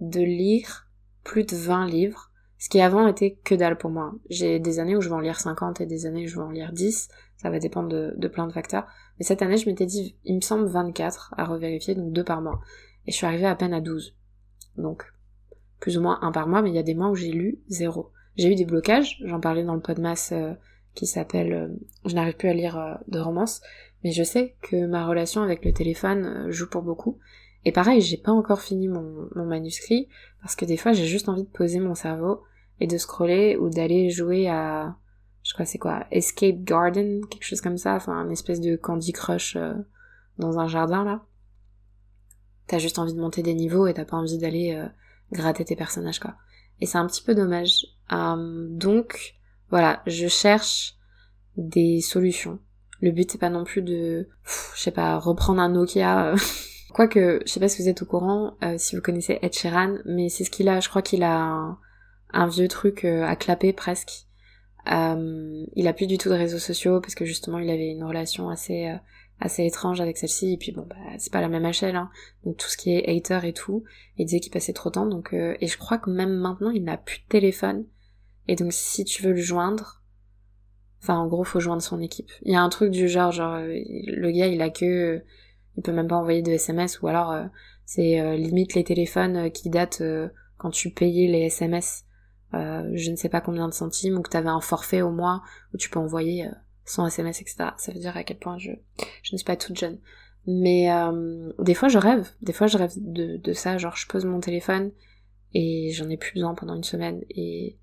de 0.00 0.20
lire 0.20 0.88
plus 1.24 1.44
de 1.44 1.56
20 1.56 1.86
livres, 1.86 2.30
ce 2.58 2.68
qui 2.68 2.80
avant 2.80 3.08
était 3.08 3.34
que 3.44 3.54
dalle 3.54 3.76
pour 3.76 3.90
moi. 3.90 4.14
J'ai 4.30 4.60
des 4.60 4.78
années 4.78 4.96
où 4.96 5.00
je 5.00 5.08
vais 5.08 5.14
en 5.14 5.20
lire 5.20 5.40
50 5.40 5.80
et 5.80 5.86
des 5.86 6.06
années 6.06 6.24
où 6.24 6.28
je 6.28 6.36
vais 6.36 6.42
en 6.42 6.50
lire 6.50 6.72
10, 6.72 7.08
ça 7.36 7.50
va 7.50 7.58
dépendre 7.58 7.88
de, 7.88 8.14
de 8.16 8.28
plein 8.28 8.46
de 8.46 8.52
facteurs. 8.52 8.86
Mais 9.18 9.24
cette 9.24 9.42
année, 9.42 9.56
je 9.56 9.68
m'étais 9.68 9.86
dit, 9.86 10.16
il 10.24 10.36
me 10.36 10.40
semble 10.40 10.66
24 10.66 11.34
à 11.36 11.44
revérifier, 11.44 11.94
donc 11.94 12.12
deux 12.12 12.24
par 12.24 12.42
mois. 12.42 12.60
Et 13.06 13.12
je 13.12 13.16
suis 13.16 13.26
arrivée 13.26 13.46
à 13.46 13.54
peine 13.54 13.72
à 13.72 13.80
12. 13.80 14.14
Donc, 14.76 15.04
plus 15.80 15.96
ou 15.96 16.02
moins 16.02 16.18
un 16.22 16.32
par 16.32 16.48
mois, 16.48 16.62
mais 16.62 16.70
il 16.70 16.76
y 16.76 16.78
a 16.78 16.82
des 16.82 16.94
mois 16.94 17.10
où 17.10 17.14
j'ai 17.14 17.30
lu 17.30 17.58
zéro. 17.68 18.10
J'ai 18.36 18.52
eu 18.52 18.54
des 18.54 18.64
blocages, 18.64 19.22
j'en 19.24 19.40
parlais 19.40 19.64
dans 19.64 19.74
le 19.74 19.80
podmas 19.80 20.30
euh, 20.32 20.54
qui 20.94 21.06
s'appelle 21.06 21.52
euh, 21.52 21.68
Je 22.04 22.14
n'arrive 22.14 22.36
plus 22.36 22.48
à 22.48 22.54
lire 22.54 22.78
euh, 22.78 22.94
de 23.08 23.18
romance, 23.18 23.62
mais 24.04 24.12
je 24.12 24.22
sais 24.22 24.56
que 24.60 24.86
ma 24.86 25.06
relation 25.06 25.42
avec 25.42 25.64
le 25.64 25.72
téléphone 25.72 26.50
joue 26.50 26.68
pour 26.68 26.82
beaucoup. 26.82 27.18
Et 27.64 27.72
pareil, 27.72 28.00
j'ai 28.00 28.18
pas 28.18 28.32
encore 28.32 28.60
fini 28.60 28.88
mon 28.88 29.28
manuscrit, 29.34 30.08
parce 30.42 30.54
que 30.54 30.64
des 30.64 30.76
fois 30.76 30.92
j'ai 30.92 31.06
juste 31.06 31.28
envie 31.28 31.42
de 31.42 31.48
poser 31.48 31.80
mon 31.80 31.94
cerveau 31.94 32.42
et 32.78 32.86
de 32.86 32.96
scroller 32.96 33.56
ou 33.56 33.70
d'aller 33.70 34.10
jouer 34.10 34.48
à 34.48 34.96
je 35.46 35.52
crois 35.52 35.64
c'est 35.64 35.78
quoi? 35.78 36.06
Escape 36.10 36.64
Garden 36.64 37.24
quelque 37.30 37.44
chose 37.44 37.60
comme 37.60 37.78
ça 37.78 37.94
enfin 37.94 38.12
un 38.12 38.30
espèce 38.30 38.60
de 38.60 38.74
Candy 38.74 39.12
Crush 39.12 39.54
euh, 39.54 39.74
dans 40.38 40.58
un 40.58 40.66
jardin 40.66 41.04
là. 41.04 41.24
T'as 42.66 42.78
juste 42.78 42.98
envie 42.98 43.14
de 43.14 43.20
monter 43.20 43.44
des 43.44 43.54
niveaux 43.54 43.86
et 43.86 43.94
t'as 43.94 44.04
pas 44.04 44.16
envie 44.16 44.38
d'aller 44.38 44.74
euh, 44.74 44.88
gratter 45.30 45.64
tes 45.64 45.76
personnages 45.76 46.18
quoi. 46.18 46.34
Et 46.80 46.86
c'est 46.86 46.98
un 46.98 47.06
petit 47.06 47.22
peu 47.22 47.36
dommage. 47.36 47.86
Euh, 48.12 48.66
donc 48.70 49.36
voilà 49.70 50.02
je 50.08 50.26
cherche 50.26 50.96
des 51.56 52.00
solutions. 52.00 52.58
Le 53.00 53.12
but 53.12 53.30
c'est 53.30 53.38
pas 53.38 53.50
non 53.50 53.62
plus 53.62 53.82
de 53.82 54.28
je 54.74 54.80
sais 54.80 54.90
pas 54.90 55.16
reprendre 55.16 55.60
un 55.60 55.68
Nokia 55.68 56.34
quoique 56.92 57.40
je 57.46 57.52
sais 57.52 57.60
pas 57.60 57.68
si 57.68 57.82
vous 57.82 57.88
êtes 57.88 58.02
au 58.02 58.06
courant 58.06 58.56
si 58.78 58.96
vous 58.96 59.02
connaissez 59.02 59.38
Ed 59.42 59.52
Sheeran 59.52 59.98
mais 60.06 60.28
c'est 60.28 60.42
ce 60.42 60.50
qu'il 60.50 60.68
a 60.68 60.80
je 60.80 60.88
crois 60.88 61.02
qu'il 61.02 61.22
a 61.22 61.40
un, 61.40 61.78
un 62.32 62.48
vieux 62.48 62.68
truc 62.68 63.04
à 63.04 63.36
clapper 63.36 63.72
presque 63.72 64.25
euh, 64.92 65.64
il 65.74 65.88
a 65.88 65.92
plus 65.92 66.06
du 66.06 66.18
tout 66.18 66.28
de 66.28 66.34
réseaux 66.34 66.58
sociaux 66.58 67.00
parce 67.00 67.14
que 67.14 67.24
justement 67.24 67.58
il 67.58 67.70
avait 67.70 67.88
une 67.88 68.04
relation 68.04 68.48
assez 68.48 68.86
euh, 68.86 68.96
assez 69.40 69.66
étrange 69.66 70.00
avec 70.00 70.16
celle-ci 70.16 70.54
et 70.54 70.56
puis 70.56 70.72
bon 70.72 70.86
bah 70.88 70.96
c'est 71.18 71.32
pas 71.32 71.40
la 71.40 71.48
même 71.48 71.66
échelle 71.66 71.96
hein. 71.96 72.10
donc 72.44 72.56
tout 72.56 72.68
ce 72.68 72.76
qui 72.76 72.92
est 72.92 73.08
hater 73.08 73.40
et 73.46 73.52
tout 73.52 73.84
il 74.16 74.24
disait 74.24 74.40
qu'il 74.40 74.52
passait 74.52 74.72
trop 74.72 74.88
de 74.88 74.94
temps 74.94 75.06
donc 75.06 75.34
euh, 75.34 75.56
et 75.60 75.66
je 75.66 75.76
crois 75.76 75.98
que 75.98 76.10
même 76.10 76.32
maintenant 76.32 76.70
il 76.70 76.84
n'a 76.84 76.96
plus 76.96 77.18
de 77.18 77.28
téléphone 77.28 77.84
Et 78.48 78.56
donc 78.56 78.72
si 78.72 79.04
tu 79.04 79.22
veux 79.22 79.32
le 79.32 79.40
joindre, 79.40 80.02
enfin 81.02 81.18
en 81.18 81.26
gros 81.26 81.44
faut 81.44 81.60
joindre 81.60 81.82
son 81.82 82.00
équipe. 82.00 82.30
Il 82.42 82.52
y 82.52 82.56
a 82.56 82.62
un 82.62 82.68
truc 82.68 82.90
du 82.90 83.08
genre, 83.08 83.32
genre 83.32 83.54
euh, 83.54 83.66
le 84.06 84.30
gars 84.30 84.46
il 84.46 84.62
a 84.62 84.70
que, 84.70 85.22
il 85.76 85.82
peut 85.82 85.92
même 85.92 86.08
pas 86.08 86.16
envoyer 86.16 86.42
de 86.42 86.52
SMS 86.52 87.02
ou 87.02 87.08
alors 87.08 87.32
euh, 87.32 87.44
c'est 87.84 88.20
euh, 88.20 88.36
limite 88.36 88.74
les 88.74 88.84
téléphones 88.84 89.50
qui 89.50 89.68
datent 89.70 90.02
quand 90.56 90.70
tu 90.70 90.90
payais 90.90 91.28
les 91.28 91.42
SMS, 91.42 92.05
je 92.52 93.10
ne 93.10 93.16
sais 93.16 93.28
pas 93.28 93.40
combien 93.40 93.68
de 93.68 93.74
centimes 93.74 94.18
ou 94.18 94.22
que 94.22 94.30
t'avais 94.30 94.48
un 94.48 94.60
forfait 94.60 95.02
au 95.02 95.10
mois 95.10 95.42
où 95.74 95.76
tu 95.76 95.90
peux 95.90 95.98
envoyer 95.98 96.48
100 96.84 97.06
SMS 97.08 97.40
etc. 97.40 97.70
Ça 97.76 97.92
veut 97.92 97.98
dire 97.98 98.16
à 98.16 98.24
quel 98.24 98.38
point 98.38 98.58
je, 98.58 98.72
je 99.22 99.32
ne 99.32 99.38
suis 99.38 99.44
pas 99.44 99.56
toute 99.56 99.78
jeune. 99.78 99.98
Mais 100.46 100.88
des 101.58 101.74
fois 101.74 101.88
je 101.88 101.98
rêve, 101.98 102.28
des 102.42 102.52
fois 102.52 102.66
je 102.66 102.78
rêve 102.78 102.92
de, 102.96 103.36
de 103.36 103.52
ça, 103.52 103.78
genre 103.78 103.96
je 103.96 104.06
pose 104.06 104.24
mon 104.24 104.40
téléphone 104.40 104.92
et 105.52 105.90
j'en 105.92 106.08
ai 106.08 106.16
plus 106.16 106.34
besoin 106.34 106.54
pendant 106.54 106.76
une 106.76 106.84
semaine 106.84 107.22
et 107.30 107.78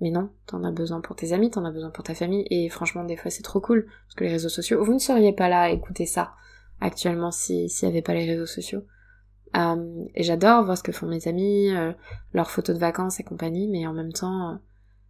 mais 0.00 0.10
non, 0.10 0.30
t'en 0.46 0.64
as 0.64 0.70
besoin 0.70 1.00
pour 1.00 1.14
tes 1.14 1.32
amis, 1.32 1.50
t'en 1.50 1.64
as 1.64 1.70
besoin 1.70 1.90
pour 1.90 2.04
ta 2.04 2.14
famille, 2.14 2.46
et 2.50 2.68
franchement, 2.70 3.04
des 3.04 3.16
fois, 3.16 3.30
c'est 3.30 3.42
trop 3.42 3.60
cool, 3.60 3.86
parce 4.06 4.14
que 4.16 4.24
les 4.24 4.30
réseaux 4.30 4.48
sociaux, 4.48 4.82
vous 4.82 4.94
ne 4.94 4.98
seriez 4.98 5.32
pas 5.32 5.48
là 5.48 5.62
à 5.62 5.70
écouter 5.70 6.06
ça, 6.06 6.32
actuellement, 6.80 7.30
s'il 7.30 7.66
n'y 7.66 7.88
avait 7.88 8.02
pas 8.02 8.14
les 8.14 8.24
réseaux 8.24 8.46
sociaux. 8.46 8.82
Euh, 9.56 10.04
et 10.14 10.22
j'adore 10.22 10.64
voir 10.64 10.78
ce 10.78 10.82
que 10.82 10.92
font 10.92 11.06
mes 11.06 11.26
amis, 11.26 11.70
euh, 11.70 11.92
leurs 12.32 12.50
photos 12.50 12.74
de 12.74 12.80
vacances 12.80 13.18
et 13.20 13.24
compagnie, 13.24 13.68
mais 13.68 13.86
en 13.86 13.92
même 13.92 14.12
temps, 14.12 14.50
euh, 14.50 14.56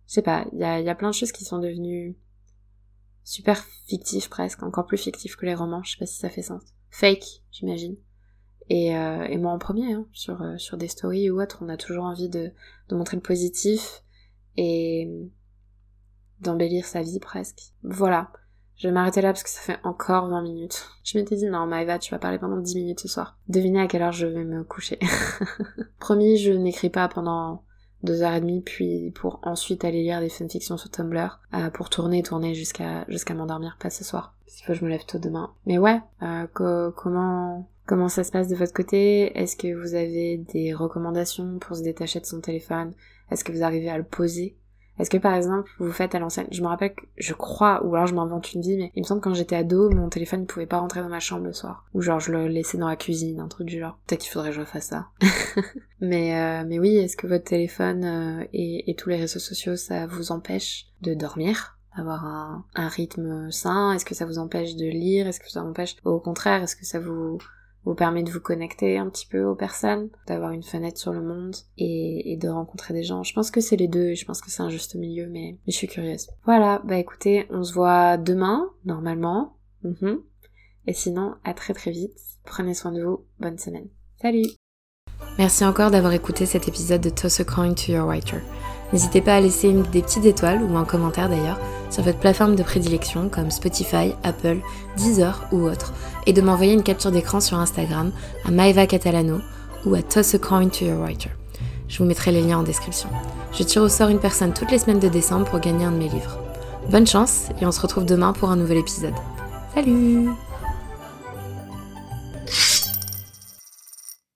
je 0.07 0.15
sais 0.15 0.23
pas, 0.23 0.47
il 0.53 0.59
y 0.59 0.65
a, 0.65 0.95
plein 0.95 1.11
de 1.11 1.15
choses 1.15 1.33
qui 1.33 1.45
sont 1.45 1.59
devenues 1.59 2.17
super 3.23 3.63
fictives 3.87 4.29
presque, 4.29 4.63
encore 4.63 4.87
plus 4.87 4.99
fictives 4.99 5.37
que 5.37 5.47
les 5.47 5.55
romans, 5.55 5.83
je 5.83 5.93
sais 5.93 5.99
pas 5.99 6.07
si 6.07 6.19
ça 6.19 6.31
fait 6.31 6.43
sens. 6.43 6.63
Fake, 6.91 7.43
j'imagine. 7.53 7.97
Et, 8.69 8.89
et 8.89 9.37
moi 9.37 9.53
en 9.53 9.59
premier, 9.59 9.95
hein, 9.95 10.07
sur, 10.13 10.45
sur 10.59 10.77
des 10.77 10.87
stories 10.87 11.29
ou 11.29 11.43
autres, 11.43 11.59
on 11.61 11.69
a 11.69 11.77
toujours 11.77 12.05
envie 12.05 12.29
de, 12.29 12.53
de 12.89 12.97
montrer 12.97 13.17
le 13.17 13.23
positif, 13.23 14.05
et 14.57 15.09
d'embellir 16.41 16.85
sa 16.85 17.03
vie 17.03 17.21
presque. 17.21 17.73
Voilà. 17.83 18.33
Je 18.81 18.89
vais 18.89 18.95
m'arrêter 18.95 19.21
là 19.21 19.29
parce 19.29 19.43
que 19.43 19.51
ça 19.51 19.61
fait 19.61 19.79
encore 19.85 20.29
20 20.29 20.41
minutes. 20.41 20.89
Je 21.05 21.19
m'étais 21.19 21.37
dit 21.37 21.45
non 21.45 21.67
Maëva 21.67 21.99
tu 21.99 22.13
vas 22.13 22.19
parler 22.19 22.39
pendant 22.39 22.57
10 22.57 22.77
minutes 22.77 23.01
ce 23.01 23.09
soir. 23.09 23.37
Devinez 23.47 23.79
à 23.79 23.87
quelle 23.87 24.01
heure 24.01 24.13
je 24.13 24.27
vais 24.27 24.45
me 24.45 24.65
coucher. 24.65 24.99
Promis 25.99 26.39
je 26.39 26.53
n'écris 26.53 26.89
pas 26.89 27.07
pendant 27.07 27.63
deux 28.05 28.23
heures 28.23 28.33
et 28.33 28.41
demie 28.41 28.63
puis 28.63 29.11
pour 29.11 29.41
ensuite 29.43 29.85
aller 29.85 30.03
lire 30.03 30.21
des 30.21 30.31
fanfictions 30.31 30.79
sur 30.79 30.91
Tumblr 30.91 31.41
euh, 31.53 31.69
pour 31.69 31.91
tourner 31.91 32.23
tourner 32.23 32.55
jusqu'à 32.55 33.05
jusqu'à 33.07 33.35
m'endormir 33.35 33.77
pas 33.79 33.91
ce 33.91 34.03
soir. 34.03 34.35
S'il 34.47 34.65
faut 34.65 34.73
je 34.73 34.83
me 34.83 34.89
lève 34.89 35.05
tôt 35.05 35.19
demain. 35.19 35.53
Mais 35.67 35.77
ouais, 35.77 36.01
euh, 36.23 36.47
comment 36.97 37.69
comment 37.85 38.09
ça 38.09 38.25
se 38.25 38.33
passe 38.33 38.49
de 38.49 38.57
votre 38.57 38.73
côté? 38.73 39.39
Est-ce 39.39 39.57
que 39.57 39.75
vous 39.75 39.95
avez 39.95 40.39
des 40.39 40.73
recommandations 40.73 41.59
pour 41.59 41.77
se 41.77 41.83
détacher 41.83 42.21
de 42.21 42.25
son 42.25 42.41
téléphone? 42.41 42.95
Est-ce 43.31 43.45
que 43.45 43.53
vous 43.53 43.63
arrivez 43.63 43.91
à 43.91 43.99
le 43.99 44.05
poser? 44.05 44.57
Est-ce 44.99 45.11
que 45.11 45.17
par 45.17 45.35
exemple 45.35 45.71
vous 45.79 45.93
faites 45.93 46.15
à 46.15 46.19
l'ancienne 46.19 46.47
Je 46.51 46.63
me 46.63 46.67
rappelle 46.67 46.95
que 46.95 47.03
je 47.17 47.33
crois, 47.33 47.85
ou 47.85 47.95
alors 47.95 48.07
je 48.07 48.15
m'invente 48.15 48.53
une 48.53 48.61
vie, 48.61 48.77
mais 48.77 48.93
il 48.95 49.03
me 49.03 49.07
semble 49.07 49.21
que 49.21 49.29
quand 49.29 49.35
j'étais 49.35 49.57
ado, 49.57 49.91
mon 49.91 50.09
téléphone 50.09 50.41
ne 50.41 50.47
pouvait 50.47 50.67
pas 50.67 50.79
rentrer 50.79 51.01
dans 51.01 51.09
ma 51.09 51.21
chambre 51.21 51.45
le 51.45 51.53
soir. 51.53 51.87
Ou 51.95 52.03
genre 52.03 52.21
je 52.21 52.33
le 52.33 52.49
laissais 52.49 52.79
dans 52.79 52.89
la 52.89 52.97
cuisine, 52.97 53.41
un 53.41 53.49
truc 53.49 53.67
du 53.67 53.79
genre. 53.79 53.99
Peut-être 54.07 54.21
qu'il 54.21 54.31
faudrait 54.31 54.51
que 54.51 54.57
je 54.57 54.65
fasse 54.65 54.87
ça. 54.87 55.09
mais 56.01 56.39
euh, 56.39 56.65
mais 56.67 56.79
oui, 56.79 56.97
est-ce 56.97 57.17
que 57.17 57.27
votre 57.27 57.45
téléphone 57.45 58.05
euh, 58.05 58.45
et, 58.53 58.95
tous 58.99 59.09
les 59.09 59.17
réseaux 59.17 59.39
sociaux, 59.39 59.77
ça 59.77 60.07
vous 60.07 60.33
empêche 60.33 60.87
de 61.01 61.15
dormir? 61.15 61.79
Avoir 61.93 62.25
un 62.25 62.89
rythme 62.89 63.51
sain? 63.51 63.93
Est-ce 63.93 64.05
que 64.05 64.15
ça 64.15 64.25
vous 64.25 64.39
empêche 64.39 64.77
de 64.77 64.87
lire? 64.87 65.27
Est-ce 65.27 65.41
que 65.41 65.51
ça 65.51 65.63
vous 65.63 65.71
empêche 65.71 65.97
Au 66.05 66.21
contraire, 66.21 66.63
est-ce 66.63 66.77
que 66.77 66.87
ça 66.87 67.01
vous 67.01 67.39
vous 67.85 67.95
permet 67.95 68.23
de 68.23 68.31
vous 68.31 68.41
connecter 68.41 68.99
un 68.99 69.09
petit 69.09 69.27
peu 69.27 69.45
aux 69.45 69.55
personnes, 69.55 70.11
d'avoir 70.27 70.53
une 70.53 70.63
fenêtre 70.63 70.99
sur 70.99 71.13
le 71.13 71.23
monde 71.23 71.57
et, 71.79 72.37
de 72.41 72.49
rencontrer 72.49 72.95
des 72.95 73.03
gens. 73.03 73.23
Je 73.23 73.35
pense 73.35 73.51
que 73.51 73.61
c'est 73.61 73.77
les 73.77 73.89
deux, 73.89 74.15
je 74.15 74.25
pense 74.25 74.41
que 74.41 74.51
c'est 74.51 74.63
un 74.63 74.71
juste 74.71 74.95
milieu, 74.95 75.29
mais, 75.29 75.59
je 75.67 75.73
suis 75.73 75.89
curieuse. 75.89 76.29
Voilà, 76.45 76.83
bah 76.85 76.97
écoutez, 76.97 77.47
on 77.51 77.63
se 77.65 77.73
voit 77.73 78.17
demain, 78.17 78.71
normalement. 78.85 79.57
Mhm. 79.83 80.21
Et 80.87 80.93
sinon, 80.93 81.35
à 81.45 81.55
très 81.55 81.75
très 81.75 81.91
vite. 81.91 82.17
Prenez 82.45 82.75
soin 82.75 82.93
de 82.93 83.03
vous, 83.03 83.25
bonne 83.39 83.59
semaine. 83.59 83.89
Salut 84.21 84.47
Merci 85.39 85.65
encore 85.65 85.91
d'avoir 85.91 86.13
écouté 86.13 86.47
cet 86.47 86.69
épisode 86.69 87.01
de 87.01 87.11
Toss 87.11 87.41
a 87.41 87.45
Coin 87.45 87.75
to 87.75 87.93
Your 87.93 88.07
Writer. 88.07 88.39
N'hésitez 88.93 89.21
pas 89.21 89.37
à 89.37 89.41
laisser 89.41 89.73
des 89.73 90.03
petites 90.03 90.25
étoiles 90.25 90.63
ou 90.63 90.77
un 90.77 90.85
commentaire 90.85 91.29
d'ailleurs 91.29 91.59
sur 91.91 92.03
votre 92.03 92.19
plateforme 92.19 92.57
de 92.57 92.63
prédilection 92.63 93.29
comme 93.29 93.51
Spotify, 93.51 94.15
Apple, 94.25 94.59
Deezer 94.97 95.47
ou 95.53 95.63
autre, 95.63 95.93
et 96.27 96.33
de 96.33 96.41
m'envoyer 96.41 96.73
une 96.73 96.83
capture 96.83 97.11
d'écran 97.11 97.41
sur 97.41 97.59
Instagram 97.59 98.13
à 98.45 98.51
Maeva 98.51 98.87
Catalano 98.87 99.41
ou 99.87 99.95
à 99.95 100.03
Toss 100.03 100.35
a 100.35 100.39
Coin 100.39 100.69
to 100.69 100.85
Your 100.85 101.01
Writer. 101.01 101.31
Je 101.89 101.99
vous 101.99 102.05
mettrai 102.05 102.31
les 102.31 102.43
liens 102.43 102.59
en 102.59 102.63
description. 102.63 103.09
Je 103.53 103.63
tire 103.65 103.83
au 103.83 103.89
sort 103.89 104.09
une 104.09 104.21
personne 104.21 104.53
toutes 104.53 104.71
les 104.71 104.79
semaines 104.79 105.01
de 105.01 105.09
décembre 105.09 105.47
pour 105.47 105.61
gagner 105.61 105.85
un 105.85 105.93
de 105.93 105.97
mes 105.97 106.09
livres. 106.09 106.39
Bonne 106.89 107.07
chance 107.07 107.49
et 107.61 107.67
on 107.67 107.73
se 107.73 107.81
retrouve 107.81 108.05
demain 108.05 108.33
pour 108.33 108.51
un 108.51 108.57
nouvel 108.57 108.79
épisode. 108.79 109.15
Salut 109.75 110.29